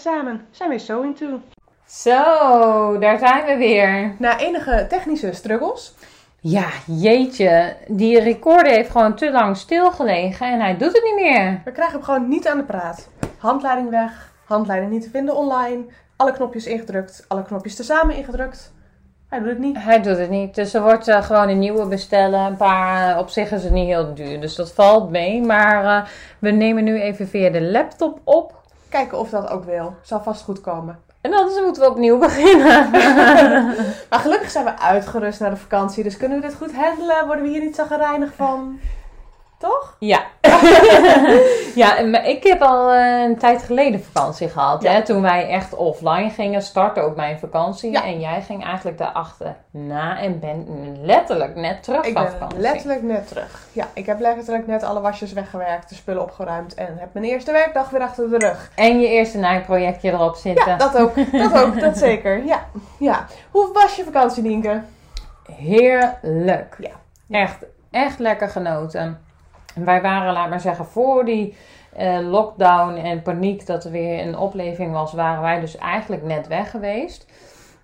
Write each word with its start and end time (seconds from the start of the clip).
samen 0.00 0.46
zijn 0.50 0.70
we 0.70 0.78
So 0.78 1.02
Into. 1.02 1.40
Zo, 1.86 2.98
daar 2.98 3.18
zijn 3.18 3.46
we 3.46 3.56
weer. 3.56 4.14
Na 4.18 4.38
enige 4.38 4.86
technische 4.88 5.32
struggles. 5.32 5.94
Ja, 6.40 6.68
jeetje. 6.86 7.76
Die 7.88 8.20
recorder 8.20 8.72
heeft 8.72 8.90
gewoon 8.90 9.14
te 9.14 9.30
lang 9.30 9.56
stilgelegen 9.56 10.52
en 10.52 10.60
hij 10.60 10.76
doet 10.76 10.92
het 10.92 11.02
niet 11.04 11.14
meer. 11.14 11.60
We 11.64 11.72
krijgen 11.72 11.94
hem 11.94 12.04
gewoon 12.04 12.28
niet 12.28 12.48
aan 12.48 12.56
de 12.56 12.64
praat. 12.64 13.08
Handleiding 13.38 13.90
weg, 13.90 14.32
handleiding 14.44 14.92
niet 14.92 15.02
te 15.02 15.10
vinden 15.10 15.36
online. 15.36 15.84
Alle 16.16 16.32
knopjes 16.32 16.66
ingedrukt, 16.66 17.24
alle 17.28 17.42
knopjes 17.42 17.76
tezamen 17.76 18.16
ingedrukt. 18.16 18.72
Hij 19.28 19.38
doet 19.38 19.48
het 19.48 19.58
niet. 19.58 19.76
Hij 19.78 20.02
doet 20.02 20.18
het 20.18 20.30
niet. 20.30 20.54
Dus 20.54 20.74
er 20.74 20.82
wordt 20.82 21.08
eh, 21.08 21.22
gewoon 21.22 21.48
een 21.48 21.58
nieuwe 21.58 21.86
bestellen. 21.86 22.40
Een 22.40 22.56
paar, 22.56 23.10
eh, 23.10 23.18
op 23.18 23.28
zich 23.28 23.50
is 23.50 23.62
het 23.62 23.72
niet 23.72 23.86
heel 23.86 24.14
duur, 24.14 24.40
dus 24.40 24.54
dat 24.54 24.72
valt 24.72 25.10
mee. 25.10 25.42
Maar 25.42 25.84
eh, 25.84 26.08
we 26.38 26.50
nemen 26.50 26.84
nu 26.84 27.00
even 27.00 27.28
via 27.28 27.50
de 27.50 27.62
laptop 27.62 28.20
op. 28.24 28.59
Kijken 28.90 29.18
of 29.18 29.30
dat 29.30 29.50
ook 29.50 29.64
wil. 29.64 29.94
Zal 30.02 30.22
vast 30.22 30.42
goed 30.42 30.60
komen. 30.60 30.98
En 31.20 31.34
anders 31.34 31.60
moeten 31.60 31.82
we 31.82 31.90
opnieuw 31.90 32.18
beginnen. 32.28 32.90
Maar 34.10 34.18
gelukkig 34.18 34.50
zijn 34.50 34.64
we 34.64 34.78
uitgerust 34.78 35.40
na 35.40 35.50
de 35.50 35.56
vakantie. 35.56 36.02
Dus 36.02 36.16
kunnen 36.16 36.40
we 36.40 36.46
dit 36.46 36.56
goed 36.56 36.74
handelen? 36.74 37.26
Worden 37.26 37.44
we 37.44 37.50
hier 37.50 37.60
niet 37.60 37.74
zagrijnig 37.74 38.32
van? 38.36 38.80
Toch? 39.60 39.96
Ja. 39.98 40.20
ja, 41.82 41.96
ik 42.22 42.42
heb 42.42 42.62
al 42.62 42.92
eh, 42.92 43.22
een 43.22 43.38
tijd 43.38 43.62
geleden 43.62 44.04
vakantie 44.04 44.48
gehad. 44.48 44.82
Ja. 44.82 44.92
Hè? 44.92 45.02
Toen 45.02 45.22
wij 45.22 45.48
echt 45.48 45.74
offline 45.74 46.30
gingen, 46.30 46.62
startte 46.62 47.00
ook 47.00 47.16
mijn 47.16 47.38
vakantie. 47.38 47.90
Ja. 47.90 48.04
En 48.04 48.20
jij 48.20 48.42
ging 48.42 48.64
eigenlijk 48.64 48.98
daarachter 48.98 49.56
na 49.70 50.20
en 50.20 50.40
ben 50.40 50.66
letterlijk 51.02 51.54
net 51.54 51.82
terug 51.82 52.04
Ik 52.04 52.12
van 52.12 52.22
ben 52.22 52.32
vakantie. 52.32 52.58
letterlijk 52.58 53.02
net 53.02 53.28
terug. 53.28 53.66
Ja, 53.72 53.86
ik 53.92 54.06
heb 54.06 54.20
letterlijk 54.20 54.66
net 54.66 54.82
alle 54.82 55.00
wasjes 55.00 55.32
weggewerkt, 55.32 55.88
de 55.88 55.94
spullen 55.94 56.22
opgeruimd 56.22 56.74
en 56.74 56.96
heb 56.98 57.12
mijn 57.12 57.24
eerste 57.24 57.52
werkdag 57.52 57.90
weer 57.90 58.02
achter 58.02 58.30
de 58.30 58.38
rug. 58.38 58.70
En 58.74 59.00
je 59.00 59.08
eerste 59.08 59.38
naaiprojectje 59.38 60.10
erop 60.10 60.34
zitten. 60.34 60.68
Ja, 60.68 60.76
dat 60.76 60.96
ook. 60.96 61.32
Dat 61.32 61.58
ook, 61.58 61.80
dat 61.80 61.98
zeker. 62.08 62.44
Ja, 62.44 62.66
ja. 62.98 63.26
Hoe 63.50 63.72
was 63.72 63.96
je 63.96 64.04
vakantie, 64.04 64.42
Nienke? 64.42 64.82
Heerlijk. 65.52 66.76
Ja. 66.78 66.90
Echt, 67.30 67.56
echt 67.90 68.18
lekker 68.18 68.48
genoten. 68.48 69.28
En 69.74 69.84
Wij 69.84 70.02
waren, 70.02 70.32
laat 70.32 70.48
maar 70.48 70.60
zeggen, 70.60 70.84
voor 70.84 71.24
die 71.24 71.56
eh, 71.96 72.18
lockdown 72.20 72.96
en 72.96 73.22
paniek 73.22 73.66
dat 73.66 73.84
er 73.84 73.90
weer 73.90 74.26
een 74.26 74.38
opleving 74.38 74.92
was, 74.92 75.12
waren 75.12 75.42
wij 75.42 75.60
dus 75.60 75.76
eigenlijk 75.76 76.22
net 76.22 76.46
weg 76.46 76.70
geweest. 76.70 77.26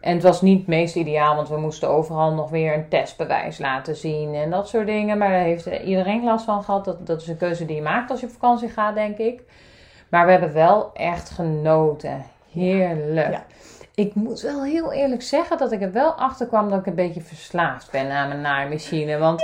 En 0.01 0.12
het 0.15 0.23
was 0.23 0.43
niet 0.43 0.59
het 0.59 0.67
meest 0.67 0.97
ideaal, 0.97 1.37
want 1.37 1.48
we 1.48 1.56
moesten 1.56 1.89
overal 1.89 2.33
nog 2.33 2.51
weer 2.51 2.75
een 2.75 2.89
testbewijs 2.89 3.59
laten 3.59 3.97
zien 3.97 4.34
en 4.34 4.51
dat 4.51 4.69
soort 4.69 4.87
dingen. 4.87 5.19
Maar 5.19 5.28
daar 5.28 5.39
heeft 5.39 5.67
iedereen 5.67 6.25
last 6.25 6.45
van 6.45 6.62
gehad. 6.62 6.84
Dat, 6.84 7.06
dat 7.06 7.20
is 7.20 7.28
een 7.28 7.37
keuze 7.37 7.65
die 7.65 7.77
je 7.77 7.83
maakt 7.83 8.11
als 8.11 8.21
je 8.21 8.27
op 8.27 8.33
vakantie 8.33 8.69
gaat, 8.69 8.95
denk 8.95 9.19
ik. 9.19 9.43
Maar 10.09 10.25
we 10.25 10.31
hebben 10.31 10.53
wel 10.53 10.91
echt 10.95 11.31
genoten. 11.31 12.25
Heerlijk. 12.53 13.31
Ja. 13.31 13.45
Ik 13.95 14.15
moet 14.15 14.41
wel 14.41 14.62
heel 14.65 14.93
eerlijk 14.93 15.23
zeggen 15.23 15.59
dat 15.59 15.73
ik 15.73 15.83
er 15.83 15.93
wel 15.93 16.12
achter 16.12 16.47
kwam 16.47 16.71
dat 16.71 16.78
ik 16.78 16.87
een 16.87 16.95
beetje 16.95 17.21
verslaafd 17.21 17.91
ben 17.91 18.11
aan 18.11 18.28
mijn 18.28 18.41
naaimachine. 18.41 19.19
Want 19.19 19.43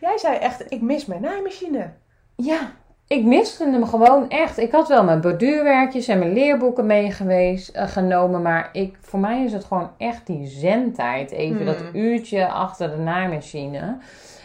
Jij 0.00 0.18
zei 0.18 0.36
echt, 0.36 0.72
ik 0.72 0.80
mis 0.80 1.06
mijn 1.06 1.20
naaimachine. 1.20 1.90
ja, 2.36 2.58
ik 3.06 3.24
miste 3.24 3.64
hem 3.70 3.84
gewoon 3.86 4.28
echt. 4.28 4.58
Ik 4.58 4.72
had 4.72 4.88
wel 4.88 5.04
mijn 5.04 5.20
borduurwerkjes 5.20 6.08
en 6.08 6.18
mijn 6.18 6.32
leerboeken 6.32 6.86
mee 6.86 7.10
geweest, 7.12 7.68
eh, 7.68 7.86
genomen. 7.88 8.42
Maar 8.42 8.68
ik, 8.72 8.96
voor 9.00 9.18
mij 9.20 9.44
is 9.44 9.52
het 9.52 9.64
gewoon 9.64 9.90
echt 9.98 10.26
die 10.26 10.46
zendtijd. 10.46 11.30
Even 11.30 11.56
Hmm. 11.56 11.66
dat 11.66 11.82
uurtje 11.92 12.48
achter 12.48 12.90
de 12.90 12.96
naaimachine. 12.96 13.96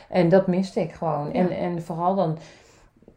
En 0.10 0.30
dat 0.30 0.48
miste 0.48 0.82
ik 0.82 0.92
gewoon. 0.92 1.34
En, 1.34 1.50
en 1.52 1.82
vooral 1.84 2.16
dan... 2.16 2.38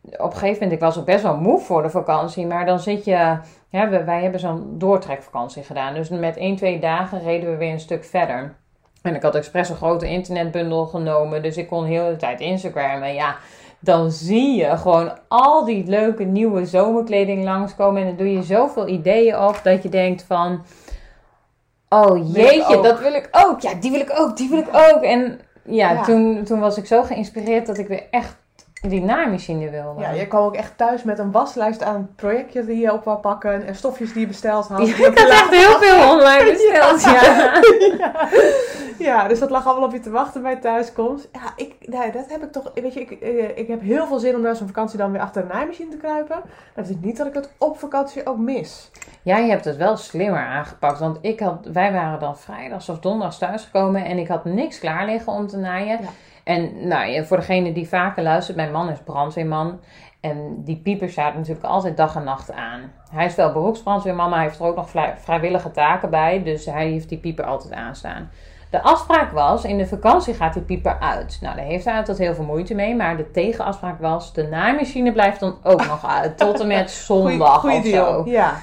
Op 0.03 0.21
een 0.31 0.33
gegeven 0.33 0.53
moment, 0.53 0.73
ik 0.73 0.81
was 0.81 0.99
ook 0.99 1.05
best 1.05 1.23
wel 1.23 1.37
moe 1.37 1.59
voor 1.61 1.83
de 1.83 1.91
vakantie. 1.91 2.47
Maar 2.47 2.67
dan 2.67 2.81
zit 2.81 3.05
je... 3.05 3.39
Ja, 3.71 3.89
we- 3.89 4.05
wij 4.05 4.23
hebben 4.23 4.41
zo'n 4.41 4.75
doortrekvakantie 4.79 5.63
gedaan. 5.63 5.95
Dus 5.95 6.09
met 6.09 6.37
1, 6.37 6.57
2 6.57 6.79
dagen 6.81 7.21
reden 7.23 7.51
we 7.51 7.57
weer 7.57 7.73
een 7.73 7.81
stuk 7.81 8.05
verder. 8.05 8.55
En 9.03 9.15
ik 9.15 9.23
had 9.23 9.35
expres 9.35 9.69
een 9.69 9.77
grote 9.77 10.09
internetbundel 10.09 10.87
genomen. 10.87 11.43
Dus 11.43 11.57
ik 11.57 11.67
kon 11.67 11.85
heel 11.85 11.99
de 11.99 12.05
hele 12.05 12.17
tijd 12.17 12.41
Instagram. 12.41 13.03
En 13.03 13.15
ja, 13.15 13.37
dan 13.79 14.11
zie 14.11 14.57
je 14.57 14.77
gewoon 14.77 15.13
al 15.29 15.65
die 15.65 15.87
leuke 15.87 16.25
nieuwe 16.25 16.67
zomerkleding 16.67 17.45
langskomen. 17.45 18.01
En 18.01 18.07
dan 18.07 18.17
doe 18.17 18.33
je 18.33 18.43
zoveel 18.43 18.89
ideeën 18.89 19.39
op 19.39 19.61
dat 19.63 19.83
je 19.83 19.89
denkt 19.89 20.23
van... 20.23 20.63
Oh 21.89 22.35
jeetje, 22.35 22.81
dat 22.81 23.01
wil 23.01 23.13
ik 23.13 23.29
ook. 23.33 23.61
Ja, 23.61 23.75
die 23.75 23.91
wil 23.91 24.01
ik 24.01 24.13
ook, 24.21 24.37
die 24.37 24.49
wil 24.49 24.59
ik 24.59 24.69
ook. 24.73 25.03
En 25.03 25.41
ja, 25.65 25.93
Ja. 25.93 26.03
Toen, 26.03 26.45
toen 26.45 26.61
was 26.61 26.77
ik 26.77 26.87
zo 26.87 27.03
geïnspireerd 27.03 27.67
dat 27.67 27.79
ik 27.79 27.89
weer 27.89 28.03
echt 28.11 28.37
die 28.81 29.03
naaimachine 29.03 29.71
wilde. 29.71 30.01
Ja, 30.01 30.11
je 30.11 30.27
kwam 30.27 30.45
ook 30.45 30.55
echt 30.55 30.73
thuis 30.77 31.03
met 31.03 31.19
een 31.19 31.31
waslijst 31.31 31.83
aan 31.83 32.11
projectjes 32.17 32.67
die 32.67 32.79
je 32.79 32.93
op 32.93 33.05
wou 33.05 33.19
pakken 33.19 33.67
en 33.67 33.75
stofjes 33.75 34.13
die 34.13 34.21
je 34.21 34.27
besteld 34.27 34.69
had. 34.69 34.87
Ja, 34.89 35.07
ik 35.07 35.19
had 35.19 35.29
echt 35.29 35.51
heel 35.51 35.79
veel 35.79 36.11
online 36.11 36.51
besteld. 36.51 37.03
Ja. 37.15 37.61
ja. 37.99 38.29
ja, 38.99 39.29
dus 39.29 39.39
dat 39.39 39.51
lag 39.51 39.67
allemaal 39.67 39.85
op 39.85 39.93
je 39.93 40.01
te 40.01 40.11
wachten 40.11 40.43
bij 40.43 40.57
thuiskomst. 40.57 41.29
Ja, 41.33 41.53
ik, 41.57 41.75
nee, 41.81 42.13
dat 42.13 42.25
heb 42.29 42.43
ik 42.43 42.53
toch. 42.53 42.71
Weet 42.75 42.95
je, 42.95 43.01
ik, 43.01 43.11
eh, 43.11 43.59
ik 43.59 43.69
heb 43.69 43.81
heel 43.81 44.07
veel 44.07 44.19
zin 44.19 44.35
om 44.35 44.41
na 44.41 44.55
zo'n 44.55 44.67
vakantie 44.67 44.99
dan 44.99 45.13
weer 45.13 45.21
achter 45.21 45.43
de 45.43 45.55
naaimachine 45.55 45.91
te 45.91 45.97
kruipen. 45.97 46.41
Dat 46.75 46.89
is 46.89 46.97
niet 47.01 47.17
dat 47.17 47.27
ik 47.27 47.35
het 47.35 47.51
op 47.59 47.79
vakantie 47.79 48.27
ook 48.27 48.39
mis. 48.39 48.91
Jij 49.23 49.49
hebt 49.49 49.65
het 49.65 49.77
wel 49.77 49.97
slimmer 49.97 50.47
aangepakt. 50.47 50.99
Want 50.99 51.19
ik 51.21 51.41
had, 51.41 51.67
wij 51.73 51.93
waren 51.93 52.21
dan 52.21 52.39
vrijdags 52.39 52.89
of 52.89 52.99
donderdags 52.99 53.39
thuisgekomen. 53.39 54.05
En 54.05 54.19
ik 54.19 54.29
had 54.29 54.45
niks 54.45 54.79
klaar 54.79 55.07
liggen 55.07 55.33
om 55.33 55.47
te 55.47 55.57
naaien. 55.57 56.01
Ja. 56.03 56.09
En 56.45 56.89
nou, 56.89 57.25
voor 57.25 57.37
degene 57.37 57.73
die 57.73 57.89
vaker 57.89 58.23
luistert. 58.23 58.57
Mijn 58.57 58.73
man 58.73 58.91
is 58.91 58.99
brandweerman. 59.05 59.81
En 60.21 60.63
die 60.65 60.77
pieper 60.77 61.11
staat 61.11 61.35
natuurlijk 61.35 61.67
altijd 61.67 61.97
dag 61.97 62.17
en 62.17 62.25
nacht 62.25 62.53
aan. 62.53 62.93
Hij 63.11 63.27
is 63.27 63.35
wel 63.35 63.53
beroepsbrandweerman. 63.53 64.29
Maar 64.29 64.39
hij 64.39 64.47
heeft 64.47 64.61
er 64.61 64.67
ook 64.67 64.77
nog 64.77 64.91
vrij- 64.91 65.15
vrijwillige 65.19 65.71
taken 65.71 66.11
bij. 66.11 66.43
Dus 66.43 66.67
hij 66.67 66.89
heeft 66.89 67.09
die 67.09 67.19
pieper 67.19 67.45
altijd 67.45 67.73
aanstaan. 67.73 68.31
De 68.71 68.83
afspraak 68.83 69.31
was, 69.33 69.65
in 69.65 69.79
de 69.79 69.87
vakantie 69.87 70.35
gaat 70.35 70.53
die 70.53 70.63
pieper 70.63 70.99
uit. 71.01 71.39
Nou, 71.41 71.57
daar 71.57 71.65
heeft 71.65 71.85
hij 71.85 71.97
altijd 71.97 72.19
heel 72.19 72.35
veel 72.35 72.45
moeite 72.45 72.75
mee. 72.75 72.97
Maar 72.97 73.17
de 73.17 73.31
tegenafspraak 73.31 74.01
was, 74.01 74.33
de 74.33 74.43
naaimachine 74.43 75.13
blijft 75.13 75.41
dan 75.41 75.57
ook 75.63 75.87
nog 75.87 76.07
uit. 76.07 76.39
Tot 76.39 76.61
en 76.61 76.67
met 76.67 76.91
zondag 77.11 77.61
Goeie 77.61 77.77
of 77.77 77.83
deal. 77.83 78.07
zo. 78.25 78.31
Ja. 78.31 78.55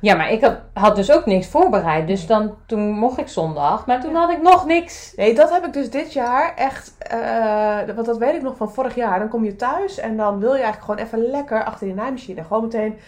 Ja, 0.00 0.14
maar 0.14 0.30
ik 0.30 0.40
had, 0.44 0.56
had 0.72 0.96
dus 0.96 1.12
ook 1.12 1.26
niks 1.26 1.46
voorbereid. 1.46 2.06
Dus 2.06 2.26
dan, 2.26 2.54
toen 2.66 2.90
mocht 2.90 3.18
ik 3.18 3.28
zondag. 3.28 3.86
Maar 3.86 4.00
toen 4.00 4.14
had 4.14 4.30
ik 4.30 4.42
nog 4.42 4.66
niks. 4.66 5.12
Nee, 5.16 5.34
dat 5.34 5.50
heb 5.50 5.64
ik 5.66 5.72
dus 5.72 5.90
dit 5.90 6.12
jaar 6.12 6.54
echt. 6.56 6.94
eh, 6.98 7.94
want 7.94 8.06
dat 8.06 8.18
weet 8.18 8.34
ik 8.34 8.42
nog 8.42 8.56
van 8.56 8.70
vorig 8.72 8.94
jaar. 8.94 9.18
Dan 9.18 9.28
kom 9.28 9.44
je 9.44 9.56
thuis 9.56 9.98
en 9.98 10.16
dan 10.16 10.38
wil 10.38 10.54
je 10.54 10.62
eigenlijk 10.62 10.84
gewoon 10.84 11.06
even 11.06 11.30
lekker 11.30 11.64
achter 11.64 11.86
die 11.86 11.94
naaimachine. 11.94 12.42
Gewoon 12.44 12.62
meteen 12.62 12.98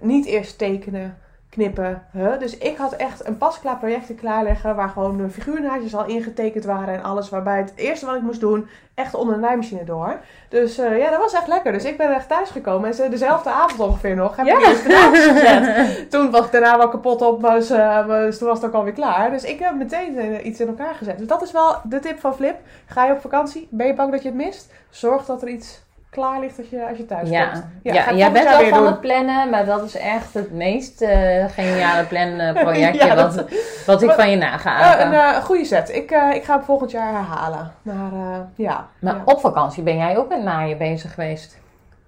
niet 0.00 0.26
eerst 0.26 0.58
tekenen, 0.58 1.18
knippen. 1.56 2.02
Huh? 2.12 2.38
Dus 2.38 2.58
ik 2.58 2.76
had 2.76 2.92
echt 2.92 3.26
een 3.26 3.38
pasklaar 3.38 3.76
projecten 3.78 4.14
klaarleggen. 4.14 4.76
Waar 4.76 4.88
gewoon 4.88 5.16
de 5.16 5.30
figuurnaadjes 5.30 5.94
al 5.94 6.06
ingetekend 6.06 6.64
waren 6.64 6.94
en 6.94 7.02
alles. 7.02 7.28
Waarbij 7.30 7.56
het 7.58 7.72
eerste 7.76 8.06
wat 8.06 8.14
ik 8.16 8.22
moest 8.22 8.40
doen, 8.40 8.68
echt 8.94 9.14
onder 9.14 9.34
de 9.34 9.40
naaimachine 9.40 9.84
door. 9.84 10.16
Dus 10.48 10.78
eh, 10.78 10.98
ja, 10.98 11.10
dat 11.10 11.18
was 11.18 11.32
echt 11.32 11.46
lekker. 11.46 11.72
Dus 11.72 11.84
ik 11.84 11.96
ben 11.96 12.14
echt 12.14 12.28
thuisgekomen. 12.28 12.88
En 12.88 12.94
ze 12.94 13.08
dezelfde 13.08 13.50
avond 13.50 13.80
ongeveer 13.80 14.16
nog. 14.16 14.36
Heb 14.36 14.46
Ja. 14.46 14.58
ik 14.70 14.82
de 14.82 14.88
naampjes 14.88 15.24
gezet. 15.26 16.10
Toen 16.10 16.30
was 16.30 16.46
ik 16.46 16.52
daarna 16.52 16.78
wel 16.78 16.88
kapot 16.88 17.22
op, 17.22 17.40
maar 17.40 17.54
dus, 17.54 17.68
maar 17.68 18.06
dus 18.06 18.38
toen 18.38 18.48
was 18.48 18.58
het 18.58 18.66
ook 18.66 18.74
alweer 18.74 18.92
klaar. 18.92 19.30
Dus 19.30 19.44
ik 19.44 19.58
heb 19.58 19.74
meteen 19.74 20.18
eh, 20.18 20.44
iets 20.46 20.60
in 20.60 20.66
elkaar 20.68 20.94
gezet. 20.94 21.18
Dus 21.18 21.26
dat 21.26 21.42
is 21.42 21.52
wel 21.52 21.76
de 21.84 21.98
tip 21.98 22.20
van 22.20 22.34
Flip. 22.34 22.56
Ga 22.86 23.04
je 23.06 23.12
op 23.12 23.20
vakantie? 23.20 23.68
Ben 23.70 23.86
je 23.86 23.94
bang 23.94 24.10
dat 24.12 24.22
je 24.22 24.28
het 24.28 24.36
mist? 24.36 24.72
Zorg 24.90 25.24
dat 25.24 25.42
er 25.42 25.48
iets 25.48 25.84
klaar 26.10 26.40
ligt 26.40 26.58
als 26.58 26.68
je, 26.68 26.86
als 26.88 26.96
je 26.98 27.06
thuis 27.06 27.28
Ja, 27.28 27.46
komt. 27.46 27.64
ja, 27.82 28.08
ik 28.10 28.16
jij 28.16 28.32
bent 28.32 28.48
wel 28.48 28.68
van 28.68 28.78
doen. 28.78 28.86
het 28.86 29.00
plannen. 29.00 29.50
Maar 29.50 29.64
dat 29.64 29.82
is 29.84 29.96
echt 29.96 30.34
het 30.34 30.52
meest 30.52 31.02
eh, 31.02 31.44
geniale 31.48 32.04
planprojectje 32.06 33.06
Ja, 33.06 33.14
dat- 33.14 33.34
wat, 33.34 33.44
wat 33.86 34.00
ik 34.02 34.06
Maar- 34.06 34.16
van 34.16 34.30
je 34.30 34.36
naga. 34.36 35.00
Een 35.06 35.12
eh, 35.12 35.34
goede 35.44 35.64
set. 35.64 35.94
Ik, 35.94 36.10
eh, 36.10 36.34
ik 36.34 36.44
ga 36.44 36.54
hem 36.54 36.64
volgend 36.64 36.90
jaar 36.90 37.12
herhalen. 37.12 37.72
Maar 37.82 38.10
ja. 38.54 38.88
maar 39.00 39.14
ja. 39.14 39.22
op 39.24 39.40
vakantie 39.40 39.82
ben 39.82 39.96
jij 39.96 40.16
ook 40.18 40.28
met 40.28 40.42
naaien 40.42 40.78
bezig 40.78 41.14
geweest. 41.14 41.58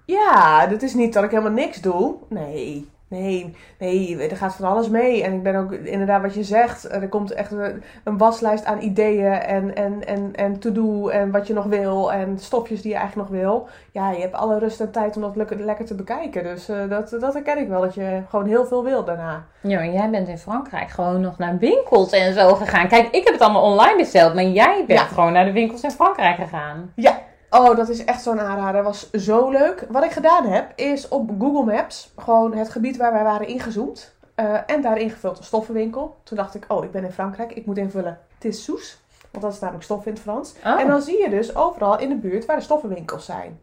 Ja, 0.05 0.67
dat 0.67 0.81
is 0.81 0.93
niet 0.93 1.13
dat 1.13 1.23
ik 1.23 1.29
helemaal 1.31 1.51
niks 1.51 1.81
doe. 1.81 2.15
Nee, 2.29 2.89
nee, 3.09 3.55
nee, 3.79 4.27
er 4.29 4.37
gaat 4.37 4.55
van 4.55 4.69
alles 4.69 4.89
mee. 4.89 5.23
En 5.23 5.33
ik 5.33 5.43
ben 5.43 5.55
ook 5.55 5.71
inderdaad 5.71 6.21
wat 6.21 6.33
je 6.33 6.43
zegt. 6.43 6.91
Er 6.91 7.07
komt 7.09 7.31
echt 7.31 7.51
een, 7.51 7.83
een 8.03 8.17
waslijst 8.17 8.65
aan 8.65 8.81
ideeën 8.81 9.31
en, 9.31 9.75
en, 9.75 10.07
en, 10.07 10.31
en 10.35 10.59
to-do 10.59 11.07
en 11.07 11.31
wat 11.31 11.47
je 11.47 11.53
nog 11.53 11.65
wil. 11.65 12.11
En 12.13 12.39
stofjes 12.39 12.81
die 12.81 12.91
je 12.91 12.97
eigenlijk 12.97 13.29
nog 13.29 13.39
wil. 13.39 13.67
Ja, 13.91 14.11
je 14.11 14.21
hebt 14.21 14.33
alle 14.33 14.59
rust 14.59 14.79
en 14.79 14.91
tijd 14.91 15.15
om 15.15 15.21
dat 15.21 15.35
lekker, 15.35 15.59
lekker 15.59 15.85
te 15.85 15.95
bekijken. 15.95 16.43
Dus 16.43 16.69
eh, 16.69 16.77
dat, 16.89 17.09
dat 17.19 17.33
herken 17.33 17.57
ik 17.57 17.67
wel, 17.67 17.81
dat 17.81 17.93
je 17.93 18.21
gewoon 18.29 18.47
heel 18.47 18.65
veel 18.65 18.83
wil 18.83 19.03
daarna. 19.05 19.43
Ja, 19.61 19.75
maar 19.77 19.89
jij 19.93 20.09
bent 20.09 20.27
in 20.27 20.37
Frankrijk 20.37 20.89
gewoon 20.89 21.21
nog 21.21 21.37
naar 21.37 21.57
winkels 21.57 22.11
en 22.11 22.33
zo 22.33 22.53
gegaan. 22.55 22.87
Kijk, 22.87 23.07
ik 23.11 23.23
heb 23.23 23.33
het 23.33 23.41
allemaal 23.41 23.71
online 23.71 23.97
besteld. 23.97 24.33
Maar 24.33 24.43
jij 24.43 24.83
bent 24.87 24.99
Ja. 24.99 25.05
gewoon 25.05 25.33
naar 25.33 25.45
de 25.45 25.51
winkels 25.51 25.83
in 25.83 25.91
Frankrijk 25.91 26.35
gegaan. 26.35 26.91
Oh, 27.49 27.75
dat 27.75 27.89
is 27.89 28.05
echt 28.05 28.21
zo'n 28.21 28.39
aanrader. 28.39 28.83
was 28.83 29.11
zo 29.11 29.49
leuk. 29.49 29.85
Wat 29.89 30.03
ik 30.03 30.11
gedaan 30.11 30.45
heb, 30.45 30.71
is 30.75 31.07
op 31.07 31.29
Google 31.39 31.73
Maps 31.73 32.11
gewoon 32.17 32.53
het 32.53 32.69
gebied 32.69 32.97
waar 32.97 33.13
wij 33.13 33.23
waren 33.23 33.47
ingezoomd. 33.47 34.13
eh, 34.35 34.57
en 34.65 34.81
daar 34.81 34.97
ingevuld 34.97 35.37
een 35.37 35.43
stoffenwinkel. 35.43 36.17
Toen 36.23 36.37
dacht 36.37 36.55
ik, 36.55 36.65
oh, 36.67 36.83
ik 36.83 36.91
ben 36.91 37.03
in 37.03 37.11
Frankrijk. 37.11 37.51
Ik 37.51 37.65
moet 37.65 37.77
invullen 37.77 38.19
Tissous. 38.37 38.99
Want 39.31 39.43
dat 39.43 39.53
is 39.53 39.59
namelijk 39.59 39.83
stof 39.85 40.05
in 40.05 40.11
het 40.13 40.21
Frans. 40.21 40.53
Oh. 40.65 40.79
En 40.79 40.87
dan 40.87 41.01
zie 41.01 41.21
je 41.21 41.29
dus 41.29 41.55
overal 41.55 41.99
in 41.99 42.09
de 42.09 42.15
buurt 42.15 42.45
waar 42.45 42.55
de 42.55 42.61
stoffenwinkels 42.61 43.25
zijn. 43.25 43.59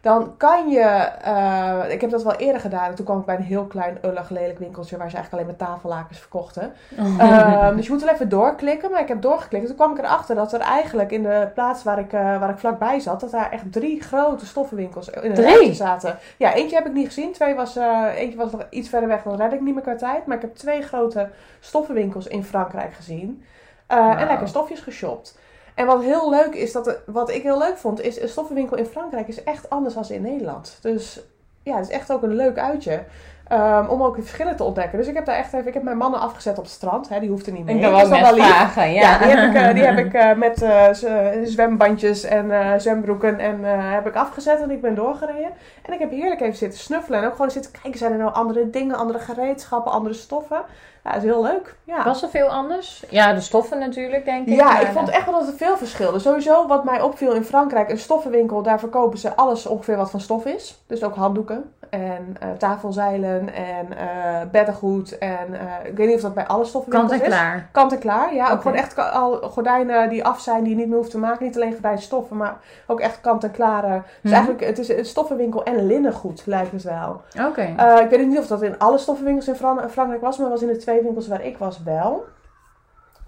Dan 0.00 0.36
kan 0.36 0.68
je, 0.68 0.80
eh, 1.22 1.92
ik 1.92 2.00
heb 2.00 2.10
dat 2.10 2.22
wel 2.22 2.36
eerder 2.36 2.60
gedaan. 2.60 2.94
Toen 2.94 3.04
kwam 3.04 3.18
ik 3.18 3.24
bij 3.24 3.36
een 3.36 3.42
heel 3.42 3.64
klein, 3.64 3.98
ullig, 4.04 4.30
lelijk 4.30 4.58
winkeltje 4.58 4.96
waar 4.96 5.10
ze 5.10 5.16
eigenlijk 5.16 5.44
alleen 5.44 5.56
maar 5.58 5.68
tafellakens 5.68 6.18
verkochten. 6.18 6.72
Ehm, 6.96 7.76
dus 7.76 7.86
je 7.86 7.92
moet 7.92 8.02
wel 8.02 8.12
even 8.12 8.28
doorklikken, 8.28 8.90
maar 8.90 9.00
ik 9.00 9.08
heb 9.08 9.22
doorgeklikt. 9.22 9.66
Toen 9.66 9.74
kwam 9.74 9.92
ik 9.92 9.98
erachter 9.98 10.34
dat 10.34 10.52
er 10.52 10.60
eigenlijk 10.60 11.10
in 11.10 11.22
de 11.22 11.48
plaats 11.54 11.82
waar 11.82 11.98
ik, 11.98 12.12
eh, 12.12 12.38
waar 12.38 12.50
ik 12.50 12.58
vlakbij 12.58 13.00
zat, 13.00 13.20
dat 13.20 13.30
daar 13.30 13.50
echt 13.50 13.72
drie 13.72 14.02
grote 14.02 14.46
stoffenwinkels 14.46 15.08
in 15.08 15.34
rijtje 15.34 15.74
zaten. 15.74 16.18
Ja, 16.36 16.54
eentje 16.54 16.76
heb 16.76 16.86
ik 16.86 16.92
niet 16.92 17.06
gezien. 17.06 17.32
Twee 17.32 17.54
was, 17.54 17.76
eh, 17.76 18.06
eentje 18.14 18.38
was 18.38 18.50
nog 18.50 18.66
iets 18.70 18.88
verder 18.88 19.08
weg, 19.08 19.22
dan 19.22 19.36
red 19.36 19.52
ik 19.52 19.60
niet 19.60 19.74
meer 19.74 19.82
qua 19.82 19.96
tijd. 19.96 20.26
Maar 20.26 20.36
ik 20.36 20.42
heb 20.42 20.54
twee 20.54 20.82
grote 20.82 21.28
stoffenwinkels 21.60 22.26
in 22.26 22.44
Frankrijk 22.44 22.94
gezien. 22.94 23.44
Wauw. 23.86 24.16
En 24.16 24.26
lekker 24.26 24.48
stofjes 24.48 24.80
geshopt. 24.80 25.38
En 25.80 25.86
wat 25.86 26.02
heel 26.02 26.30
leuk 26.30 26.54
is, 26.54 26.72
dat, 26.72 26.98
wat 27.06 27.30
ik 27.30 27.42
heel 27.42 27.58
leuk 27.58 27.76
vond, 27.76 28.00
is 28.00 28.20
een 28.20 28.28
stoffenwinkel 28.28 28.76
in 28.76 28.84
Frankrijk 28.84 29.28
is 29.28 29.44
echt 29.44 29.70
anders 29.70 29.94
dan 29.94 30.04
in 30.08 30.22
Nederland. 30.22 30.78
Dus 30.80 31.20
ja, 31.62 31.76
het 31.76 31.88
is 31.88 31.94
echt 31.94 32.12
ook 32.12 32.22
een 32.22 32.34
leuk 32.34 32.58
uitje. 32.58 33.04
Ehm, 33.48 33.86
om 33.86 34.02
ook 34.02 34.16
de 34.16 34.22
verschillen 34.22 34.56
te 34.56 34.64
ontdekken. 34.64 34.98
Dus 34.98 35.06
ik 35.06 35.14
heb 35.14 35.24
daar 35.24 35.36
echt 35.36 35.52
even, 35.52 35.66
ik 35.66 35.74
heb 35.74 35.82
mijn 35.82 35.96
mannen 35.96 36.20
afgezet 36.20 36.58
op 36.58 36.64
het 36.64 36.72
strand. 36.72 37.08
Hè, 37.08 37.20
die 37.20 37.28
hoeft 37.28 37.46
er 37.46 37.52
niet 37.52 37.64
mee. 37.64 37.74
Ik 37.74 37.82
Dat 37.82 38.08
net 38.08 38.20
wel 38.20 38.34
lief. 38.34 38.46
vragen. 38.46 38.92
Ja, 38.92 39.00
Ja, 39.10 39.18
die 39.18 39.36
heb 39.36 39.48
ik, 39.48 39.54
eh, 39.54 39.74
die 39.74 39.84
heb 39.84 39.98
ik 39.98 40.12
eh, 40.12 40.34
met 40.34 40.62
eh, 40.62 40.88
zwembandjes 41.44 42.24
en 42.24 42.80
zwembroeken 42.80 43.38
en 43.38 43.64
heb 43.92 44.06
ik 44.06 44.14
afgezet 44.14 44.60
en 44.60 44.70
ik 44.70 44.80
ben 44.80 44.94
doorgereden. 44.94 45.50
En 45.82 45.92
ik 45.92 45.98
heb 45.98 46.10
heerlijk 46.10 46.40
even 46.40 46.56
zitten 46.56 46.78
snuffelen 46.78 47.20
en 47.20 47.26
ook 47.26 47.34
gewoon 47.34 47.50
zitten 47.50 47.72
kijken, 47.82 47.98
zijn 47.98 48.12
er 48.12 48.18
nou 48.18 48.32
andere 48.32 48.70
dingen, 48.70 48.96
andere 48.96 49.18
gereedschappen, 49.18 49.92
andere 49.92 50.14
stoffen. 50.14 50.62
Ja, 51.04 51.12
dat 51.12 51.22
is 51.22 51.28
heel 51.28 51.42
leuk. 51.42 51.76
Ja. 51.84 52.04
Was 52.04 52.22
er 52.22 52.28
veel 52.28 52.46
anders? 52.48 53.04
Ja, 53.08 53.32
de 53.32 53.40
stoffen 53.40 53.78
natuurlijk, 53.78 54.24
denk 54.24 54.46
ik. 54.46 54.54
Ja, 54.54 54.80
ik 54.80 54.86
vond 54.86 55.08
echt 55.08 55.24
wel 55.30 55.38
dat 55.38 55.48
er 55.48 55.54
veel 55.56 55.76
verschilde. 55.76 56.18
Sowieso 56.18 56.66
wat 56.66 56.84
mij 56.84 57.00
opviel 57.00 57.32
in 57.32 57.44
Frankrijk, 57.44 57.90
een 57.90 57.98
stoffenwinkel, 57.98 58.62
daar 58.62 58.78
verkopen 58.78 59.18
ze 59.18 59.36
alles 59.36 59.66
ongeveer 59.66 59.96
wat 59.96 60.10
van 60.10 60.20
stof 60.20 60.44
is. 60.46 60.82
Dus 60.86 61.02
ook 61.04 61.14
handdoeken 61.14 61.72
en 61.90 62.36
eh, 62.40 62.48
tafelzeilen 62.58 63.54
en 63.54 63.96
eh 63.98 64.06
beddengoed 64.52 65.18
en 65.18 65.54
eh, 65.60 65.90
ik 65.90 65.96
weet 65.96 66.06
niet 66.06 66.16
of 66.16 66.22
dat 66.22 66.34
bij 66.34 66.46
alle 66.46 66.58
Kant 66.58 66.68
stoffenwinkels 66.68 67.12
en 67.12 67.20
is. 67.20 67.26
klaar. 67.26 67.68
Kant 67.72 67.92
en 67.92 67.98
klaar, 67.98 68.34
ja. 68.34 68.50
Ook 68.52 68.60
gewoon 68.62 68.76
echt 68.76 68.98
al 69.12 69.32
gordijnen 69.42 70.08
die 70.08 70.24
af 70.24 70.40
zijn, 70.40 70.62
die 70.62 70.72
je 70.72 70.78
niet 70.78 70.88
meer 70.88 70.96
hoeft 70.96 71.10
te 71.10 71.18
maken. 71.18 71.44
Niet 71.46 71.54
alleen 71.56 71.72
gordijnstoffen, 71.72 72.36
maar 72.36 72.56
ook 72.86 73.00
echt 73.00 73.20
kant 73.20 73.44
en 73.44 73.50
klare. 73.50 74.02
Dus 74.04 74.04
Mhm. 74.22 74.32
eigenlijk, 74.34 74.64
het 74.64 74.78
is 74.78 74.88
een 74.88 75.04
stoffenwinkel 75.04 75.62
en 75.64 75.86
linnengoed, 75.86 76.42
lijkt 76.46 76.72
het 76.72 76.82
wel. 76.82 77.20
Oké. 77.48 77.74
Ik 78.02 78.10
weet 78.10 78.26
niet 78.26 78.38
of 78.38 78.46
dat 78.46 78.62
in 78.62 78.78
alle 78.78 78.98
stoffenwinkels 78.98 79.48
in 79.48 79.54
Fran- 79.54 79.90
Frankrijk 79.90 80.20
was, 80.22 80.38
maar 80.38 80.48
was 80.48 80.62
in 80.62 80.68
de 80.68 80.76
twee 80.90 81.02
winkels 81.02 81.28
waar 81.28 81.44
ik 81.44 81.58
was 81.58 81.82
wel. 81.82 82.24